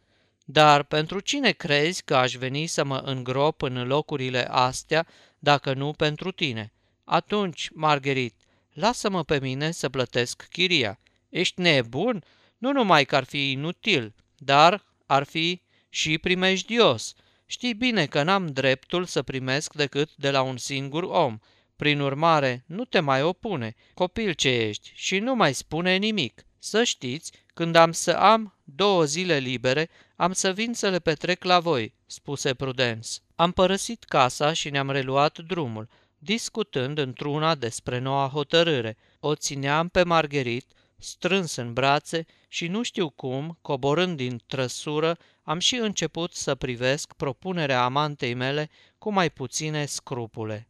Dar 0.45 0.83
pentru 0.83 1.21
cine 1.21 1.51
crezi 1.51 2.03
că 2.05 2.17
aș 2.17 2.35
veni 2.35 2.67
să 2.67 2.85
mă 2.85 2.97
îngrop 3.05 3.63
în 3.63 3.87
locurile 3.87 4.49
astea, 4.51 5.07
dacă 5.39 5.75
nu 5.75 5.93
pentru 5.93 6.31
tine? 6.31 6.73
Atunci, 7.05 7.69
Margherit, 7.73 8.35
lasă-mă 8.73 9.25
pe 9.25 9.39
mine 9.41 9.71
să 9.71 9.89
plătesc 9.89 10.47
chiria. 10.51 10.99
Ești 11.29 11.61
nebun? 11.61 12.25
Nu 12.59 12.73
numai 12.73 13.05
că 13.05 13.17
ar 13.17 13.25
fi 13.25 13.51
inutil, 13.51 14.15
dar 14.37 14.85
ar 15.07 15.23
fi 15.23 15.63
și 15.89 16.19
primejdios. 16.19 17.15
Știi 17.47 17.75
bine 17.75 18.07
că 18.07 18.23
n-am 18.23 18.47
dreptul 18.47 19.05
să 19.05 19.23
primesc 19.23 19.75
decât 19.75 20.11
de 20.17 20.31
la 20.31 20.43
un 20.43 20.57
singur 20.57 21.03
om. 21.03 21.39
Prin 21.77 22.01
urmare, 22.01 22.65
nu 22.67 22.85
te 22.85 23.01
mai 23.01 23.23
opune, 23.23 23.75
copil 23.95 24.33
ce 24.33 24.49
ești, 24.49 24.93
și 24.95 25.19
nu 25.19 25.35
mai 25.35 25.55
spune 25.55 25.97
nimic. 25.97 26.47
Să 26.69 26.85
știți, 26.85 27.33
când 27.55 27.75
am 27.75 27.93
să 27.93 28.11
am 28.13 28.55
două 28.65 29.05
zile 29.05 29.39
libere, 29.39 29.89
am 30.17 30.33
să 30.33 30.53
vin 30.53 30.75
să 30.75 30.89
le 30.89 30.99
petrec 30.99 31.45
la 31.45 31.61
voi, 31.61 31.95
spuse 32.07 32.55
Prudence. 32.55 33.09
Am 33.35 33.53
părăsit 33.53 34.05
casa 34.05 34.53
și 34.53 34.71
ne-am 34.71 34.91
reluat 34.91 35.39
drumul, 35.39 35.89
discutând 36.19 36.99
într-una 36.99 37.55
despre 37.55 37.99
noua 37.99 38.29
hotărâre. 38.29 38.97
O 39.21 39.35
țineam 39.35 39.89
pe 39.89 40.03
Margherit, 40.03 40.67
strâns 40.99 41.57
în 41.57 41.73
brațe 41.73 42.25
și 42.49 42.67
nu 42.67 42.83
știu 42.83 43.11
cum, 43.11 43.59
coborând 43.63 44.17
din 44.17 44.43
trăsură, 44.47 45.19
am 45.43 45.59
și 45.59 45.75
început 45.75 46.35
să 46.35 46.55
privesc 46.55 47.13
propunerea 47.13 47.85
amantei 47.85 48.35
mele 48.35 48.71
cu 48.99 49.13
mai 49.13 49.31
puține 49.31 49.85
scrupule. 49.85 50.69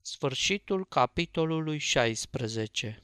Sfârșitul 0.00 0.86
capitolului 0.86 1.78
16 1.78 3.03